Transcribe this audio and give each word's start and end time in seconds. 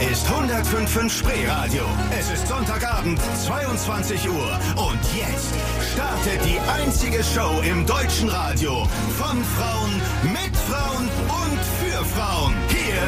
ist 0.00 0.26
105.5 0.26 1.10
Spreeradio. 1.10 1.82
Es 2.10 2.30
ist 2.30 2.46
Sonntagabend, 2.48 3.18
22 3.44 4.28
Uhr. 4.28 4.58
Und 4.76 4.98
jetzt 5.16 5.54
startet 5.92 6.44
die 6.44 6.58
einzige 6.68 7.24
Show 7.24 7.62
im 7.62 7.86
deutschen 7.86 8.28
Radio. 8.28 8.86
Von 9.16 9.42
Frauen, 9.42 10.02
mit 10.22 10.54
Frauen 10.68 11.08
und 11.44 11.60
für 11.80 12.04
Frauen. 12.04 12.54
Hier 12.68 13.02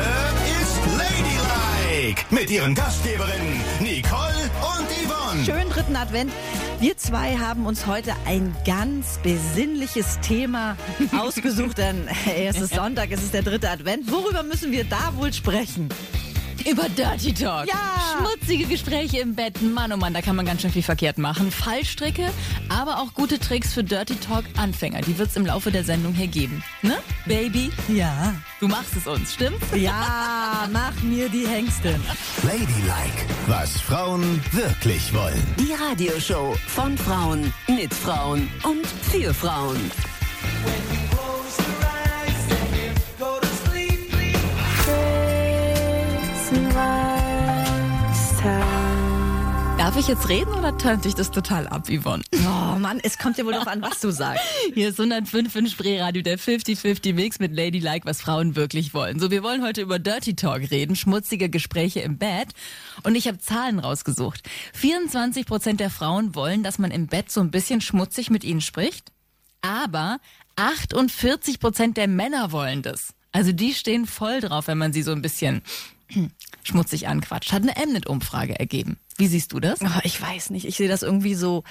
ist 0.61 0.81
Ladylike. 0.97 2.23
Mit 2.31 2.51
ihren 2.51 2.75
Gastgeberinnen 2.75 3.61
Nicole 3.81 4.51
und 4.63 4.89
Yvonne. 4.89 5.45
Schönen 5.45 5.71
dritten 5.71 5.97
Advent. 5.97 6.33
Wir 6.81 6.97
zwei 6.97 7.37
haben 7.37 7.67
uns 7.67 7.87
heute 7.87 8.15
ein 8.25 8.57
ganz 8.65 9.19
besinnliches 9.23 10.21
Thema 10.21 10.77
ausgesucht, 11.19 11.77
denn 11.77 12.09
es 12.49 12.59
ist 12.59 12.75
Sonntag, 12.75 13.11
es 13.11 13.23
ist 13.23 13.35
der 13.35 13.43
dritte 13.43 13.69
Advent. 13.69 14.11
Worüber 14.11 14.43
müssen 14.43 14.73
wir 14.73 14.85
da 14.85 15.13
wohl 15.17 15.33
sprechen? 15.33 15.91
Über 16.67 16.89
Dirty 16.89 17.33
Talk. 17.33 17.67
Ja. 17.69 17.75
Schmutzige 18.17 18.67
Gespräche 18.67 19.19
im 19.19 19.35
Bett. 19.35 19.61
Mann, 19.63 19.93
oh 19.93 19.97
Mann, 19.97 20.15
da 20.15 20.23
kann 20.23 20.37
man 20.37 20.47
ganz 20.47 20.63
schön 20.63 20.71
viel 20.71 20.83
verkehrt 20.83 21.19
machen. 21.19 21.51
Fallstricke, 21.51 22.31
aber 22.69 22.99
auch 22.99 23.15
gute 23.15 23.39
Tricks 23.39 23.73
für 23.73 23.85
Dirty 23.85 24.17
Talk 24.17 24.45
Anfänger. 24.57 25.01
Die 25.03 25.19
wird's 25.19 25.37
im 25.37 25.47
Laufe 25.47 25.71
der 25.71 25.85
Sendung 25.85 26.15
hier 26.15 26.27
geben. 26.27 26.63
Ne, 26.83 26.99
Baby? 27.27 27.71
Ja. 27.89 28.35
Du 28.61 28.69
machst 28.69 28.97
es 28.97 29.07
uns, 29.07 29.35
stimmt's? 29.35 29.67
Ja, 29.75 30.69
mach 30.73 31.01
mir 31.03 31.29
die 31.29 31.47
Hengste. 31.47 31.99
Ladylike, 32.43 33.27
was 33.47 33.81
Frauen 33.81 34.41
wirklich 34.53 35.13
wollen. 35.15 35.43
Die 35.59 35.73
Radioshow 35.73 36.57
von 36.67 36.97
Frauen, 36.99 37.53
mit 37.69 37.93
Frauen 37.95 38.49
und 38.65 38.87
für 38.87 39.33
Frauen. 39.33 39.91
Darf 49.89 49.97
ich 49.97 50.09
jetzt 50.09 50.29
reden 50.29 50.53
oder 50.53 50.77
tönt 50.77 51.07
dich 51.07 51.15
das 51.15 51.31
total 51.31 51.67
ab, 51.67 51.89
Yvonne? 51.89 52.23
Oh 52.35 52.79
Mann, 52.79 53.01
es 53.03 53.17
kommt 53.17 53.39
ja 53.39 53.47
wohl 53.47 53.53
darauf 53.53 53.69
an, 53.69 53.81
was 53.81 54.01
du 54.01 54.11
sagst. 54.11 54.45
Hier 54.75 54.91
ist 54.91 55.01
105 55.01 55.57
in 55.57 55.67
Spreeradio, 55.67 56.21
der 56.21 56.39
50-50 56.39 57.15
Mix 57.15 57.39
mit 57.39 57.55
Ladylike, 57.55 58.05
was 58.05 58.21
Frauen 58.21 58.55
wirklich 58.55 58.93
wollen. 58.93 59.19
So, 59.19 59.31
wir 59.31 59.43
wollen 59.43 59.65
heute 59.65 59.81
über 59.81 59.99
Dirty 59.99 60.37
Talk 60.37 60.71
reden, 60.71 60.95
schmutzige 60.95 61.49
Gespräche 61.49 62.01
im 62.01 62.19
Bett. 62.19 62.49
Und 63.03 63.15
ich 63.15 63.29
habe 63.29 63.39
Zahlen 63.39 63.79
rausgesucht. 63.79 64.47
24 64.75 65.47
Prozent 65.47 65.81
der 65.81 65.89
Frauen 65.89 66.35
wollen, 66.35 66.63
dass 66.63 66.79
man 66.79 66.91
im 66.91 67.07
Bett 67.07 67.31
so 67.31 67.41
ein 67.41 67.51
bisschen 67.51 67.81
schmutzig 67.81 68.29
mit 68.29 68.45
ihnen 68.45 68.61
spricht. 68.61 69.11
Aber 69.63 70.19
48 70.57 71.61
Prozent 71.61 71.97
der 71.97 72.09
Männer 72.09 72.53
wollen 72.53 72.83
das. 72.83 73.15
Also 73.33 73.53
die 73.53 73.73
stehen 73.73 74.05
voll 74.05 74.43
drauf, 74.43 74.67
wenn 74.67 74.77
man 74.77 74.93
sie 74.93 75.03
so 75.03 75.13
ein 75.13 75.23
bisschen 75.23 75.63
schmutzig 76.63 77.09
anquatscht. 77.09 77.53
Hat 77.53 77.63
eine 77.63 77.87
Mnet-Umfrage 77.87 78.59
ergeben. 78.59 78.99
Wie 79.19 79.27
siehst 79.27 79.53
du 79.53 79.61
das? 79.61 79.81
Oh, 79.83 80.01
ich 80.05 80.21
weiß 80.21 80.51
nicht, 80.51 80.65
ich 80.65 80.77
sehe 80.77 80.89
das 80.89 81.03
irgendwie 81.03 81.35
so 81.35 81.65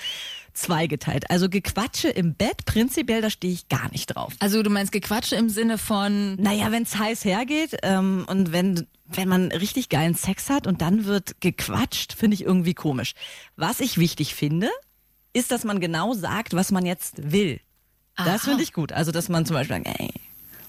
zweigeteilt. 0.54 1.30
Also 1.30 1.50
Gequatsche 1.50 2.10
im 2.10 2.36
Bett, 2.36 2.66
prinzipiell, 2.66 3.22
da 3.22 3.30
stehe 3.30 3.54
ich 3.54 3.70
gar 3.70 3.90
nicht 3.92 4.08
drauf. 4.08 4.34
Also 4.40 4.62
du 4.64 4.70
meinst 4.70 4.92
Gequatsche 4.92 5.36
im 5.36 5.50
Sinne 5.50 5.78
von 5.78 6.36
Naja, 6.36 6.72
wenn 6.72 6.84
es 6.84 6.98
heiß 6.98 7.26
hergeht 7.26 7.78
ähm, 7.84 8.26
und 8.28 8.52
wenn, 8.52 8.88
wenn 9.06 9.30
man 9.30 9.52
richtig 9.52 9.90
geilen 9.90 10.16
Sex 10.16 10.50
hat 10.50 10.68
und 10.68 10.82
dann 10.82 11.06
wird 11.06 11.40
gequatscht, 11.42 12.14
finde 12.14 12.36
ich 12.36 12.44
irgendwie 12.44 12.74
komisch. 12.74 13.14
Was 13.56 13.80
ich 13.80 13.98
wichtig 13.98 14.36
finde, 14.36 14.70
ist, 15.34 15.52
dass 15.52 15.64
man 15.64 15.80
genau 15.80 16.14
sagt, 16.14 16.54
was 16.54 16.72
man 16.72 16.86
jetzt 16.86 17.32
will. 17.32 17.60
Das 18.18 18.46
finde 18.46 18.64
ich 18.64 18.74
gut. 18.74 18.92
Also, 18.92 19.12
dass 19.12 19.30
man 19.30 19.46
zum 19.46 19.54
Beispiel 19.54 19.78
sagt, 19.84 20.00
ey, 20.00 20.12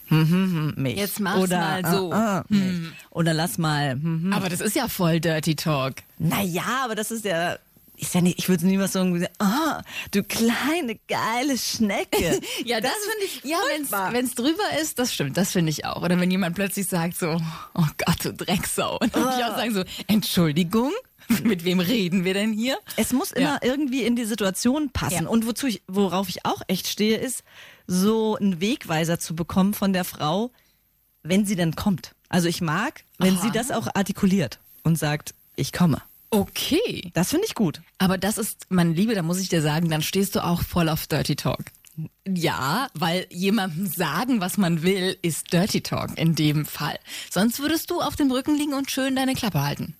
hm, 0.09 0.31
hm, 0.31 0.75
hm, 0.75 0.83
mich. 0.83 0.97
Jetzt 0.97 1.21
mach's 1.21 1.39
Oder, 1.39 1.59
mal 1.59 1.87
so. 1.87 2.13
Ah, 2.13 2.39
ah, 2.39 2.45
mich. 2.49 2.91
Oder 3.11 3.35
lass 3.35 3.59
mal. 3.59 3.93
Hm, 3.93 4.23
hm. 4.25 4.33
Aber 4.33 4.49
das 4.49 4.61
ist 4.61 4.75
ja 4.75 4.89
voll 4.89 5.21
Dirty 5.21 5.55
Talk. 5.55 5.97
Naja, 6.19 6.83
aber 6.85 6.95
das 6.95 7.11
ist 7.11 7.25
ja. 7.25 7.59
Ist 8.01 8.15
ja 8.15 8.21
nicht, 8.21 8.39
ich 8.39 8.49
würde 8.49 8.65
niemals 8.65 8.93
sagen, 8.93 9.27
ah, 9.41 9.83
du 10.13 10.23
kleine 10.23 11.01
geile 11.09 11.59
Schnecke. 11.59 12.41
Ja, 12.65 12.81
das, 12.81 12.93
finde 12.93 13.25
ich. 13.25 13.43
Ja, 13.43 13.59
wenn 14.13 14.25
es 14.25 14.37
drüber 14.37 14.63
ist, 14.81 15.01
das 15.01 15.13
stimmt, 15.13 15.37
das 15.37 15.51
finde 15.51 15.71
ich 15.71 15.85
auch. 15.85 16.03
Oder 16.03 16.21
wenn 16.21 16.31
jemand 16.31 16.55
plötzlich 16.55 16.87
sagt 16.87 17.17
so, 17.19 17.41
oh 17.75 17.87
Gott, 18.07 18.25
du 18.25 18.33
Drecksau. 18.33 18.99
Und 18.99 19.17
dann 19.17 19.25
würde 19.25 19.37
ich 19.39 19.45
auch 19.45 19.57
sagen 19.57 19.75
so, 19.75 19.83
Entschuldigung, 20.07 20.93
mit 21.43 21.65
wem 21.65 21.81
reden 21.81 22.25
wir 22.25 22.35
denn 22.35 22.53
hier? 22.53 22.79
Es 22.97 23.13
muss 23.13 23.33
immer 23.33 23.59
irgendwie 23.63 24.03
in 24.03 24.17
die 24.17 24.25
Situation 24.25 24.91
passen. 24.91 25.25
Ja. 25.25 25.29
Und 25.29 25.47
wozu 25.47 25.67
ich, 25.67 25.83
worauf 25.89 26.29
ich 26.29 26.45
auch 26.45 26.63
echt 26.69 26.87
stehe, 26.87 27.19
ist, 27.19 27.43
so 27.89 28.37
einen 28.37 28.61
Wegweiser 28.61 29.19
zu 29.19 29.35
bekommen 29.35 29.75
von 29.75 29.93
der 29.93 30.05
Frau, 30.05 30.53
wenn 31.25 31.45
sie 31.45 31.57
dann 31.57 31.75
kommt. 31.75 32.15
Also 32.29 32.47
ich 32.47 32.61
mag, 32.61 33.03
wenn 33.19 33.35
Aha. 33.37 33.43
sie 33.43 33.51
das 33.51 33.73
auch 33.73 33.89
artikuliert 33.95 34.61
und 34.85 34.97
sagt, 34.97 35.35
ich 35.57 35.73
komme. 35.73 36.01
Okay. 36.31 37.11
Das 37.15 37.31
finde 37.31 37.47
ich 37.47 37.55
gut. 37.55 37.81
Aber 37.97 38.19
das 38.19 38.39
ist, 38.39 38.67
meine 38.69 38.93
Liebe, 38.93 39.15
da 39.15 39.23
muss 39.23 39.41
ich 39.41 39.49
dir 39.49 39.63
sagen, 39.63 39.89
dann 39.89 40.03
stehst 40.03 40.37
du 40.37 40.45
auch 40.45 40.63
voll 40.63 40.89
auf 40.91 41.07
Dirty 41.07 41.35
Talk. 41.35 41.65
Ja, 42.29 42.89
weil 42.95 43.27
jemandem 43.31 43.87
sagen, 43.87 44.41
was 44.41 44.57
man 44.59 44.83
will, 44.83 45.17
ist 45.23 45.53
Dirty 45.53 45.81
Talk 45.81 46.17
in 46.17 46.35
dem 46.35 46.67
Fall. 46.67 46.99
Sonst 47.31 47.59
würdest 47.59 47.91
du 47.91 48.01
auf 48.01 48.15
dem 48.15 48.31
Rücken 48.31 48.57
liegen 48.57 48.75
und 48.75 48.91
schön 48.91 49.17
deine 49.17 49.35
Klappe 49.35 49.63
halten. 49.63 49.97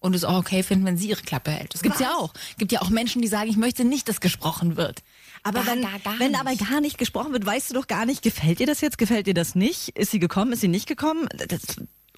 Und 0.00 0.14
es 0.14 0.24
auch 0.24 0.38
okay 0.38 0.62
finden, 0.62 0.86
wenn 0.86 0.96
sie 0.96 1.10
ihre 1.10 1.22
Klappe 1.22 1.50
hält. 1.50 1.74
Das 1.74 1.82
gibt's 1.82 2.00
ja 2.00 2.14
auch. 2.14 2.32
Gibt 2.56 2.72
ja 2.72 2.80
auch 2.82 2.88
Menschen, 2.88 3.20
die 3.20 3.28
sagen, 3.28 3.50
ich 3.50 3.56
möchte 3.56 3.84
nicht, 3.84 4.08
dass 4.08 4.20
gesprochen 4.20 4.76
wird. 4.76 5.02
Aber 5.48 5.62
Gar, 5.64 5.74
wenn, 5.74 5.82
gar, 5.82 5.98
gar 5.98 6.18
wenn 6.18 6.34
aber 6.34 6.54
gar 6.56 6.80
nicht 6.80 6.98
gesprochen 6.98 7.32
wird, 7.32 7.44
weißt 7.46 7.70
du 7.70 7.74
doch 7.74 7.86
gar 7.86 8.06
nicht, 8.06 8.22
gefällt 8.22 8.58
dir 8.60 8.66
das 8.66 8.80
jetzt, 8.80 8.98
gefällt 8.98 9.26
dir 9.26 9.34
das 9.34 9.54
nicht? 9.54 9.90
Ist 9.96 10.10
sie 10.10 10.18
gekommen, 10.18 10.52
ist 10.52 10.60
sie 10.60 10.68
nicht 10.68 10.86
gekommen? 10.86 11.28
Das, 11.48 11.60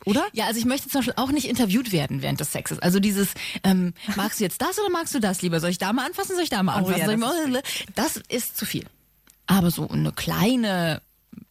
oder? 0.07 0.25
Ja, 0.33 0.47
also 0.47 0.59
ich 0.59 0.65
möchte 0.65 0.89
zum 0.89 1.01
Beispiel 1.01 1.15
auch 1.17 1.31
nicht 1.31 1.47
interviewt 1.49 1.93
werden 1.93 2.23
während 2.23 2.41
des 2.41 2.53
Sexes. 2.53 2.79
Also 2.79 3.01
dieses, 3.01 3.29
ähm, 3.65 3.93
magst 4.17 4.41
du 4.41 4.45
jetzt 4.45 4.63
das 4.63 4.79
oder 4.79 4.89
magst 4.91 5.15
du 5.15 5.21
das 5.21 5.43
lieber? 5.43 5.61
Soll 5.61 5.71
ich 5.71 5.79
da 5.79 5.93
mal 5.93 6.07
anfassen, 6.07 6.35
soll 6.35 6.45
ich 6.45 6.51
da 6.51 6.63
mal 6.63 6.75
Oh 6.83 6.87
anfassen? 6.87 6.99
ja, 7.01 7.05
Soll 7.07 7.15
ich 7.15 7.21
mal, 7.53 7.63
das 7.95 8.17
ist 8.29 8.57
zu 8.57 8.65
viel. 8.67 8.87
Aber 9.47 9.71
so 9.71 9.89
eine 9.89 10.13
kleine 10.13 11.03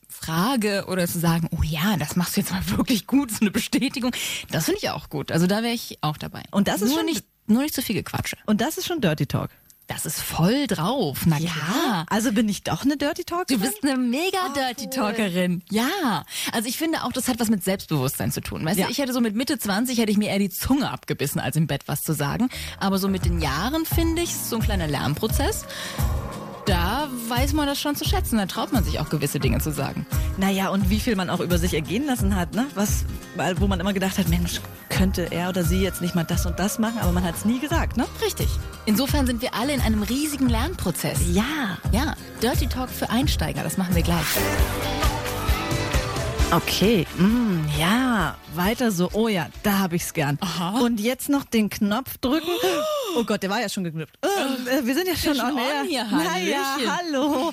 Frage 0.10 0.86
oder 0.88 1.08
zu 1.08 1.20
sagen, 1.20 1.48
oh 1.52 1.62
ja, 1.64 1.96
das 1.98 2.16
machst 2.16 2.36
du 2.36 2.42
jetzt 2.42 2.52
mal 2.52 2.62
wirklich 2.78 3.08
gut, 3.08 3.32
so 3.32 3.38
eine 3.42 3.52
Bestätigung, 3.52 4.12
das 4.52 4.66
finde 4.66 4.80
ich 4.82 4.90
auch 4.90 5.10
gut. 5.10 5.32
Also 5.32 5.48
da 5.48 5.64
wäre 5.64 5.74
ich 5.74 5.98
auch 6.02 6.18
dabei. 6.18 6.44
Und 6.52 6.68
das 6.68 6.82
ist 6.82 6.90
nur 6.90 6.98
schon- 7.00 7.06
nicht, 7.06 7.26
nur 7.48 7.62
nicht 7.62 7.76
zu 7.76 7.82
viel 7.82 7.96
Gequatsche. 7.96 8.38
Und 8.46 8.62
das 8.62 8.78
ist 8.78 8.88
schon 8.88 9.02
Dirty 9.02 9.28
Talk. 9.28 9.52
Das 9.90 10.06
ist 10.06 10.22
voll 10.22 10.68
drauf. 10.68 11.22
Na 11.26 11.38
klar. 11.40 12.06
Also 12.10 12.32
bin 12.32 12.48
ich 12.48 12.64
doch 12.64 12.84
eine 12.84 12.96
Dirty 12.96 13.24
Talk? 13.26 13.48
Du 13.48 13.58
bist 13.58 13.84
eine 13.84 13.98
mega 13.98 14.38
Dirty 14.56 14.88
Talkerin. 14.90 15.64
Ja. 15.72 16.24
Also 16.54 16.70
ich 16.70 16.78
finde 16.78 17.04
auch, 17.04 17.12
das 17.12 17.28
hat 17.28 17.40
was 17.40 17.50
mit 17.50 17.64
Selbstbewusstsein 17.64 18.32
zu 18.32 18.40
tun. 18.42 18.64
Weißt 18.64 18.78
Ja. 18.78 18.86
du, 18.86 18.92
ich 18.92 19.00
hätte 19.00 19.14
so 19.14 19.20
mit 19.20 19.36
Mitte 19.36 19.58
20 19.58 19.98
hätte 19.98 20.12
ich 20.12 20.18
mir 20.18 20.30
eher 20.30 20.40
die 20.40 20.50
Zunge 20.52 20.90
abgebissen, 20.92 21.40
als 21.42 21.56
im 21.56 21.66
Bett 21.68 21.82
was 21.88 22.04
zu 22.04 22.14
sagen. 22.14 22.50
Aber 22.80 23.00
so 23.00 23.08
mit 23.10 23.26
den 23.26 23.42
Jahren 23.42 23.86
finde 23.86 24.22
ich, 24.22 24.30
ist 24.30 24.50
so 24.50 24.58
ein 24.58 24.62
kleiner 24.62 24.88
Lernprozess. 24.88 25.66
Da 26.70 27.08
weiß 27.28 27.54
man 27.54 27.68
das 27.68 27.80
schon 27.82 27.96
zu 27.96 28.06
schätzen. 28.06 28.38
Da 28.38 28.46
traut 28.46 28.72
man 28.72 28.84
sich 28.84 29.00
auch 29.00 29.10
gewisse 29.10 29.40
Dinge 29.40 29.60
zu 29.60 29.72
sagen. 29.72 30.06
Naja, 30.38 30.70
und 30.70 30.90
wie 30.90 31.00
viel 31.00 31.16
man 31.16 31.30
auch 31.30 31.40
über 31.40 31.58
sich 31.58 31.74
ergehen 31.74 32.06
lassen 32.06 32.36
hat, 32.36 32.54
ne? 32.54 32.68
Was, 32.76 33.06
wo 33.58 33.68
man 33.68 33.80
immer 33.80 33.94
gedacht 33.94 34.18
hat, 34.18 34.30
Mensch, 34.30 34.62
könnte 34.90 35.32
er 35.32 35.50
oder 35.50 35.64
sie 35.64 35.82
jetzt 35.82 36.02
nicht 36.02 36.16
mal 36.16 36.24
das 36.24 36.46
und 36.46 36.60
das 36.60 36.80
machen, 36.80 37.00
aber 37.00 37.12
man 37.12 37.24
hat 37.24 37.36
es 37.36 37.46
nie 37.46 37.60
gesagt, 37.60 37.98
ne? 37.98 38.06
Richtig. 38.24 38.48
Insofern 38.86 39.26
sind 39.26 39.42
wir 39.42 39.54
alle 39.56 39.74
in 39.74 39.82
einem 39.82 40.04
riesigen 40.04 40.48
Lernprozess. 40.48 41.20
Ja. 41.32 41.78
Ja, 41.92 42.16
Dirty 42.42 42.68
Talk 42.68 42.90
für 42.90 43.10
Einsteiger, 43.10 43.64
das 43.64 43.78
machen 43.78 43.96
wir 43.96 44.04
gleich. 44.04 44.26
Okay, 46.52 47.06
mm, 47.20 47.60
ja, 47.78 48.36
weiter 48.56 48.90
so. 48.92 49.08
Oh 49.14 49.28
ja, 49.28 49.50
da 49.62 49.78
habe 49.80 49.98
ich's 49.98 50.12
gern. 50.14 50.40
Aha. 50.42 50.80
Und 50.80 51.00
jetzt 51.00 51.30
noch 51.30 51.46
den 51.46 51.70
Knopf 51.70 52.18
drücken. 52.18 52.48
Oh 53.18 53.24
Gott, 53.24 53.42
der 53.42 53.50
war 53.50 53.60
ja 53.60 53.68
schon 53.68 53.84
geknüpft. 53.84 54.14
Äh, 54.22 54.86
wir 54.86 54.94
sind 54.94 55.08
ja 55.08 55.16
schon, 55.16 55.36
schon 55.36 55.50
on 55.54 55.58
air. 55.58 55.84
hier, 55.84 56.06
Naja, 56.06 56.78
hallo. 56.86 57.52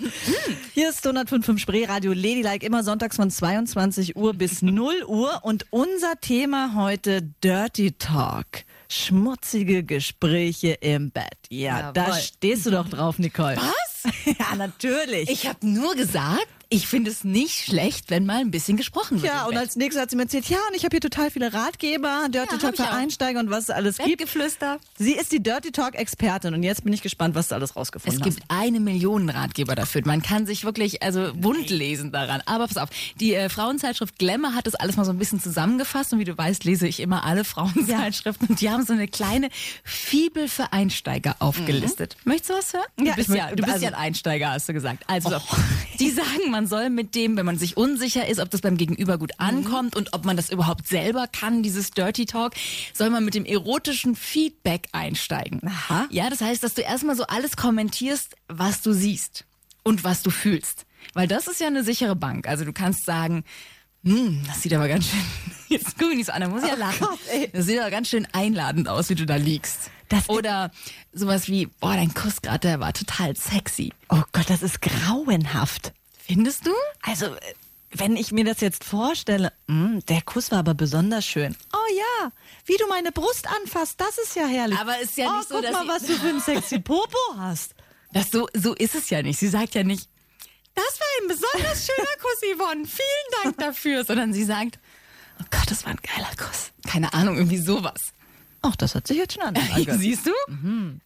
Hier 0.74 0.90
ist 0.90 1.04
105.5 1.06 1.58
Spreeradio 1.58 2.12
Ladylike, 2.12 2.64
immer 2.64 2.84
sonntags 2.84 3.16
von 3.16 3.30
22 3.30 4.16
Uhr 4.16 4.34
bis 4.34 4.60
0 4.60 5.04
Uhr. 5.06 5.40
Und 5.44 5.64
unser 5.70 6.20
Thema 6.20 6.74
heute 6.74 7.22
Dirty 7.42 7.92
Talk. 7.92 8.64
Schmutzige 8.90 9.82
Gespräche 9.82 10.72
im 10.82 11.10
Bett. 11.10 11.38
Ja, 11.48 11.90
da 11.92 12.08
Jawohl. 12.08 12.20
stehst 12.20 12.66
du 12.66 12.70
doch 12.72 12.88
drauf, 12.90 13.18
Nicole. 13.18 13.56
Was? 13.56 14.12
ja, 14.38 14.54
natürlich. 14.56 15.30
Ich 15.30 15.48
habe 15.48 15.66
nur 15.66 15.94
gesagt, 15.94 16.46
ich 16.68 16.88
finde 16.88 17.10
es 17.12 17.22
nicht 17.22 17.64
schlecht, 17.64 18.10
wenn 18.10 18.26
mal 18.26 18.40
ein 18.40 18.50
bisschen 18.50 18.76
gesprochen 18.76 19.22
wird. 19.22 19.32
Ja, 19.32 19.46
und 19.46 19.56
als 19.56 19.76
nächstes 19.76 20.02
hat 20.02 20.10
sie 20.10 20.16
mir 20.16 20.22
erzählt, 20.22 20.46
ja, 20.48 20.58
und 20.68 20.74
ich 20.76 20.84
habe 20.84 20.94
hier 20.94 21.00
total 21.00 21.30
viele 21.30 21.52
Ratgeber, 21.52 22.26
Dirty 22.28 22.54
Ja, 22.54 22.58
Talk 22.58 22.76
für. 22.76 22.90
Einsteiger 22.90 23.38
und 23.38 23.50
was 23.50 23.64
es 23.64 23.70
alles 23.70 23.98
gibt. 23.98 24.18
Bettgeflüster. 24.18 24.78
Sie 24.98 25.12
ist 25.12 25.30
die 25.30 25.40
Dirty 25.40 25.70
Talk 25.70 25.94
Expertin 25.94 26.54
und 26.54 26.64
jetzt 26.64 26.82
bin 26.82 26.92
ich 26.92 27.02
gespannt, 27.02 27.36
was 27.36 27.48
du 27.48 27.54
alles 27.54 27.76
rausgefunden 27.76 28.20
Es 28.20 28.24
gibt 28.24 28.42
eine 28.48 28.80
Million 28.80 29.28
Ratgeber 29.28 29.76
dafür. 29.76 30.02
Man 30.04 30.22
kann 30.22 30.46
sich 30.46 30.64
wirklich 30.64 31.02
also 31.04 31.30
wund 31.34 31.70
lesen 31.70 32.10
daran. 32.10 32.42
Aber 32.46 32.66
pass 32.66 32.78
auf, 32.78 32.88
die 33.20 33.34
äh, 33.34 33.48
Frauenzeitschrift 33.48 34.18
Glamour 34.18 34.54
hat 34.54 34.66
das 34.66 34.74
alles 34.74 34.96
mal 34.96 35.04
so 35.04 35.12
ein 35.12 35.18
bisschen 35.18 35.40
zusammengefasst 35.40 36.12
und 36.12 36.18
wie 36.18 36.24
du 36.24 36.36
weißt, 36.36 36.64
lese 36.64 36.88
ich 36.88 36.98
immer 36.98 37.24
alle 37.24 37.44
Frauenzeitschriften 37.86 38.48
und 38.48 38.60
die 38.60 38.70
haben 38.70 38.84
so 38.84 38.92
eine 38.92 39.06
kleine 39.06 39.50
Fibel 39.84 40.48
für 40.48 40.72
Einsteiger 40.72 41.36
aufgelistet. 41.38 42.16
Möchtest 42.24 42.50
du 42.50 42.54
was 42.54 42.72
hören? 42.72 42.84
Ja, 42.98 43.12
du 43.12 43.16
bist 43.16 43.28
ja, 43.30 43.50
du 43.50 43.56
bist 43.56 43.68
also- 43.68 43.84
ja 43.84 43.88
ein 43.90 43.94
Einsteiger, 43.94 44.50
hast 44.50 44.68
du 44.68 44.72
gesagt. 44.72 45.04
Also, 45.06 45.36
auf. 45.36 45.60
die 46.00 46.10
sagen 46.10 46.50
man 46.56 46.66
soll 46.66 46.90
mit 46.90 47.14
dem, 47.14 47.36
wenn 47.36 47.44
man 47.46 47.58
sich 47.58 47.76
unsicher 47.76 48.26
ist, 48.26 48.40
ob 48.40 48.50
das 48.50 48.60
beim 48.62 48.76
Gegenüber 48.76 49.18
gut 49.18 49.32
ankommt 49.38 49.94
und 49.94 50.12
ob 50.14 50.24
man 50.24 50.36
das 50.36 50.50
überhaupt 50.50 50.88
selber 50.88 51.26
kann, 51.26 51.62
dieses 51.62 51.90
Dirty 51.90 52.24
Talk, 52.26 52.54
soll 52.94 53.10
man 53.10 53.24
mit 53.24 53.34
dem 53.34 53.44
erotischen 53.44 54.16
Feedback 54.16 54.88
einsteigen. 54.92 55.60
Aha. 55.66 56.06
Ja, 56.10 56.30
das 56.30 56.40
heißt, 56.40 56.62
dass 56.62 56.74
du 56.74 56.82
erstmal 56.82 57.14
so 57.16 57.24
alles 57.26 57.56
kommentierst, 57.56 58.34
was 58.48 58.80
du 58.80 58.92
siehst 58.92 59.44
und 59.82 60.02
was 60.02 60.22
du 60.22 60.30
fühlst. 60.30 60.86
Weil 61.14 61.28
das 61.28 61.46
ist 61.46 61.60
ja 61.60 61.66
eine 61.66 61.84
sichere 61.84 62.16
Bank. 62.16 62.48
Also 62.48 62.64
du 62.64 62.72
kannst 62.72 63.04
sagen, 63.04 63.44
hm, 64.02 64.42
das 64.46 64.62
sieht 64.62 64.72
aber 64.74 64.88
ganz 64.88 65.06
schön, 65.08 65.20
jetzt 65.68 65.98
guck 65.98 66.10
ich 66.10 66.16
nicht 66.16 66.26
so 66.26 66.32
an, 66.32 66.40
da 66.40 66.48
muss 66.48 66.62
ich 66.62 66.68
ja 66.70 66.74
lachen. 66.76 66.98
Gott, 67.00 67.18
das 67.52 67.66
sieht 67.66 67.78
aber 67.78 67.90
ganz 67.90 68.08
schön 68.08 68.26
einladend 68.32 68.88
aus, 68.88 69.08
wie 69.10 69.14
du 69.14 69.26
da 69.26 69.36
liegst. 69.36 69.90
Das- 70.08 70.28
Oder 70.28 70.70
sowas 71.12 71.48
wie, 71.48 71.66
boah, 71.66 71.94
dein 71.96 72.14
Kuss 72.14 72.40
gerade, 72.40 72.60
der 72.68 72.80
war 72.80 72.92
total 72.92 73.34
sexy. 73.36 73.92
Oh 74.08 74.22
Gott, 74.32 74.48
das 74.48 74.62
ist 74.62 74.80
grauenhaft. 74.80 75.92
Findest 76.26 76.66
du? 76.66 76.72
Also, 77.02 77.36
wenn 77.92 78.16
ich 78.16 78.32
mir 78.32 78.44
das 78.44 78.60
jetzt 78.60 78.84
vorstelle, 78.84 79.52
mh, 79.68 80.00
der 80.08 80.22
Kuss 80.22 80.50
war 80.50 80.58
aber 80.58 80.74
besonders 80.74 81.24
schön. 81.24 81.56
Oh 81.72 81.94
ja, 81.96 82.32
wie 82.64 82.76
du 82.76 82.86
meine 82.88 83.12
Brust 83.12 83.46
anfasst, 83.48 84.00
das 84.00 84.18
ist 84.18 84.34
ja 84.34 84.46
herrlich. 84.46 84.78
Aber 84.78 84.98
ist 84.98 85.16
ja 85.16 85.30
oh, 85.30 85.36
nicht 85.36 85.48
so, 85.48 85.60
guck 85.60 85.72
mal, 85.72 85.88
was 85.88 86.02
du 86.02 86.14
für 86.14 86.28
ein 86.28 86.40
sexy 86.40 86.80
Popo 86.80 87.18
hast. 87.38 87.74
Das 88.12 88.30
so, 88.30 88.48
so 88.54 88.74
ist 88.74 88.94
es 88.94 89.10
ja 89.10 89.22
nicht. 89.22 89.38
Sie 89.38 89.48
sagt 89.48 89.74
ja 89.74 89.84
nicht, 89.84 90.08
das 90.74 90.98
war 91.00 91.06
ein 91.22 91.28
besonders 91.28 91.86
schöner 91.86 92.16
Kuss, 92.20 92.40
Yvonne. 92.54 92.86
Vielen 92.86 93.42
Dank 93.42 93.58
dafür. 93.58 94.04
Sondern 94.04 94.32
sie 94.32 94.44
sagt, 94.44 94.78
oh 95.40 95.44
Gott, 95.50 95.70
das 95.70 95.84
war 95.84 95.92
ein 95.92 96.00
geiler 96.02 96.30
Kuss. 96.36 96.72
Keine 96.86 97.12
Ahnung, 97.14 97.36
irgendwie 97.36 97.58
sowas. 97.58 98.12
Ach, 98.68 98.76
das 98.76 98.94
hat 98.94 99.06
sich 99.06 99.16
jetzt 99.16 99.34
schon 99.34 99.42
an. 99.44 99.54
Siehst 99.98 100.26
du? 100.26 100.30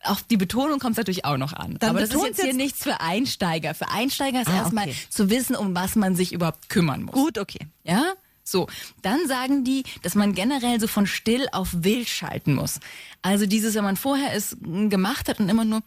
Auch 0.05 0.21
die 0.23 0.37
Betonung 0.37 0.79
kommt 0.79 0.97
natürlich 0.97 1.25
auch 1.25 1.37
noch 1.37 1.53
an. 1.53 1.77
Dann 1.79 1.91
Aber 1.91 2.01
das 2.01 2.09
ist 2.11 2.15
beton's 2.15 2.29
jetzt 2.29 2.37
hier 2.41 2.47
jetzt- 2.49 2.57
nichts 2.57 2.83
für 2.83 3.01
Einsteiger. 3.01 3.75
Für 3.75 3.89
Einsteiger 3.91 4.41
ist 4.43 4.49
Ah, 4.49 4.57
erstmal 4.57 4.85
okay. 4.89 4.97
zu 5.11 5.29
wissen, 5.31 5.55
um 5.57 5.75
was 5.75 5.97
man 5.97 6.17
sich 6.17 6.33
überhaupt 6.33 6.69
kümmern 6.69 7.03
muss. 7.03 7.15
Gut, 7.15 7.39
okay. 7.39 7.67
Ja? 7.85 8.13
So, 8.45 8.67
dann 9.03 9.29
sagen 9.29 9.63
die, 9.65 9.85
dass 10.03 10.15
man 10.15 10.35
generell 10.35 10.81
so 10.81 10.87
von 10.89 11.07
still 11.07 11.47
auf 11.53 11.69
wild 11.73 12.09
schalten 12.09 12.55
muss. 12.55 12.81
Also 13.23 13.47
dieses, 13.47 13.75
wenn 13.75 13.85
man 13.85 13.97
vorher 13.97 14.35
es 14.35 14.57
mm, 14.61 14.89
gemacht 14.89 15.29
hat 15.29 15.39
und 15.39 15.49
immer 15.49 15.65
nur 15.65 15.83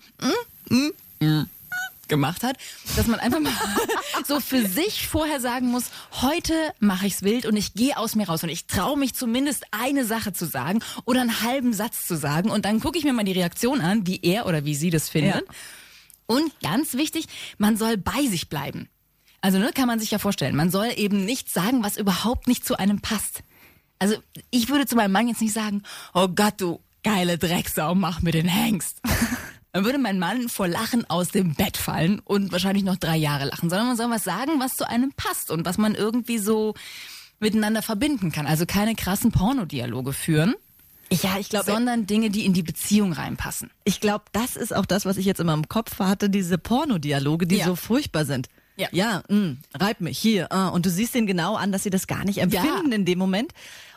mm, 0.70 0.74
mm, 0.76 0.92
mm, 1.26 1.50
gemacht 2.08 2.44
hat, 2.44 2.58
dass 2.96 3.08
man 3.08 3.20
einfach 3.20 3.40
mal 3.40 3.54
so 4.28 4.40
für 4.40 4.66
sich 4.66 5.08
vorher 5.08 5.40
sagen 5.40 5.68
muss, 5.68 5.86
heute 6.22 6.54
mache 6.80 7.08
ich's 7.08 7.24
wild 7.24 7.46
und 7.46 7.56
ich 7.56 7.74
gehe 7.74 7.98
aus 7.98 8.16
mir 8.16 8.28
raus 8.28 8.44
und 8.44 8.50
ich 8.50 8.68
traue 8.68 8.98
mich 8.98 9.14
zumindest 9.14 9.66
eine 9.72 10.06
Sache 10.06 10.34
zu 10.34 10.46
sagen 10.46 10.80
oder 11.06 11.22
einen 11.22 11.42
halben 11.42 11.74
Satz 11.74 12.08
zu 12.08 12.16
sagen 12.16 12.50
und 12.50 12.66
dann 12.66 12.80
gucke 12.80 12.98
ich 12.98 13.04
mir 13.04 13.14
mal 13.14 13.24
die 13.24 13.32
Reaktion 13.32 13.82
an, 13.82 14.06
wie 14.08 14.20
er 14.22 14.46
oder 14.46 14.66
wie 14.66 14.76
sie 14.76 14.90
das 14.90 15.10
findet. 15.10 15.36
Ja. 15.36 15.42
Und 16.26 16.52
ganz 16.62 16.94
wichtig, 16.94 17.26
man 17.58 17.78
soll 17.78 17.98
bei 17.98 18.28
sich 18.28 18.50
bleiben. 18.50 18.90
Also 19.42 19.60
ne, 19.60 19.72
kann 19.74 19.88
man 19.88 20.00
sich 20.00 20.12
ja 20.12 20.20
vorstellen, 20.20 20.56
man 20.56 20.72
soll 20.72 20.92
eben 20.96 21.26
nichts 21.26 21.54
sagen, 21.54 21.84
was 21.84 21.98
überhaupt 21.98 22.48
nicht 22.48 22.66
zu 22.66 22.78
einem 22.78 23.02
passt. 23.02 23.44
Also 24.00 24.16
ich 24.52 24.70
würde 24.70 24.86
zu 24.86 24.96
meinem 24.96 25.12
Mann 25.12 25.28
jetzt 25.28 25.42
nicht 25.42 25.54
sagen, 25.54 25.84
oh 26.14 26.28
Gott, 26.30 26.56
du 26.58 26.80
geile 27.04 27.38
Drecksau, 27.38 27.94
mach 27.96 28.22
mir 28.22 28.32
den 28.32 28.48
Hengst. 28.48 29.02
Dann 29.74 29.86
würde 29.86 29.98
mein 29.98 30.20
Mann 30.20 30.50
vor 30.50 30.68
Lachen 30.68 31.10
aus 31.10 31.30
dem 31.30 31.56
Bett 31.56 31.78
fallen 31.78 32.20
und 32.20 32.52
wahrscheinlich 32.52 32.84
noch 32.84 32.96
drei 32.98 33.18
Jahre 33.18 33.46
lachen, 33.46 33.70
sondern 33.70 33.88
man 33.88 33.98
soll 33.98 34.10
was 34.12 34.24
sagen, 34.24 34.52
was 34.60 34.76
zu 34.76 34.88
einem 34.88 35.12
passt 35.18 35.50
und 35.52 35.66
was 35.66 35.78
man 35.80 35.96
irgendwie 35.96 36.38
so 36.38 36.76
miteinander 37.40 37.82
verbinden 37.82 38.32
kann. 38.32 38.46
Also 38.46 38.66
keine 38.68 38.94
krassen 38.96 39.32
Pornodialoge 39.32 40.14
führen, 40.14 40.54
Ja, 41.12 41.38
ich 41.40 41.50
glaube, 41.50 41.70
sondern 41.72 42.06
Dinge, 42.06 42.30
die 42.30 42.46
in 42.46 42.54
die 42.54 42.64
Beziehung 42.64 43.14
reinpassen. 43.14 43.70
ich 43.84 44.00
glaube, 44.00 44.26
das 44.32 44.56
ist 44.56 44.76
auch 44.76 44.86
das, 44.86 45.06
was 45.06 45.18
ich 45.18 45.26
jetzt 45.26 45.40
immer 45.40 45.54
im 45.56 45.68
Kopf 45.68 45.98
hatte, 46.00 46.30
diese 46.30 46.58
Pornodialoge, 46.60 47.46
die 47.48 47.58
Ja. 47.58 47.66
so 47.66 47.76
furchtbar 47.76 48.26
sind. 48.26 48.48
Ja. 48.78 48.88
ja 48.92 49.24
mh, 49.28 49.56
reib 49.74 50.02
mich 50.02 50.18
hier. 50.20 50.52
ah, 50.52 50.70
und 50.70 50.86
du 50.86 50.90
siehst 50.92 51.14
den 51.16 51.26
genau 51.28 51.56
an, 51.56 51.72
dass 51.72 51.84
sie 51.84 51.90
das 51.90 52.06
gar 52.08 52.24
nicht 52.26 52.38
empfinden 52.38 52.92
in 52.92 53.06
dem 53.06 53.18
Moment. 53.20 53.54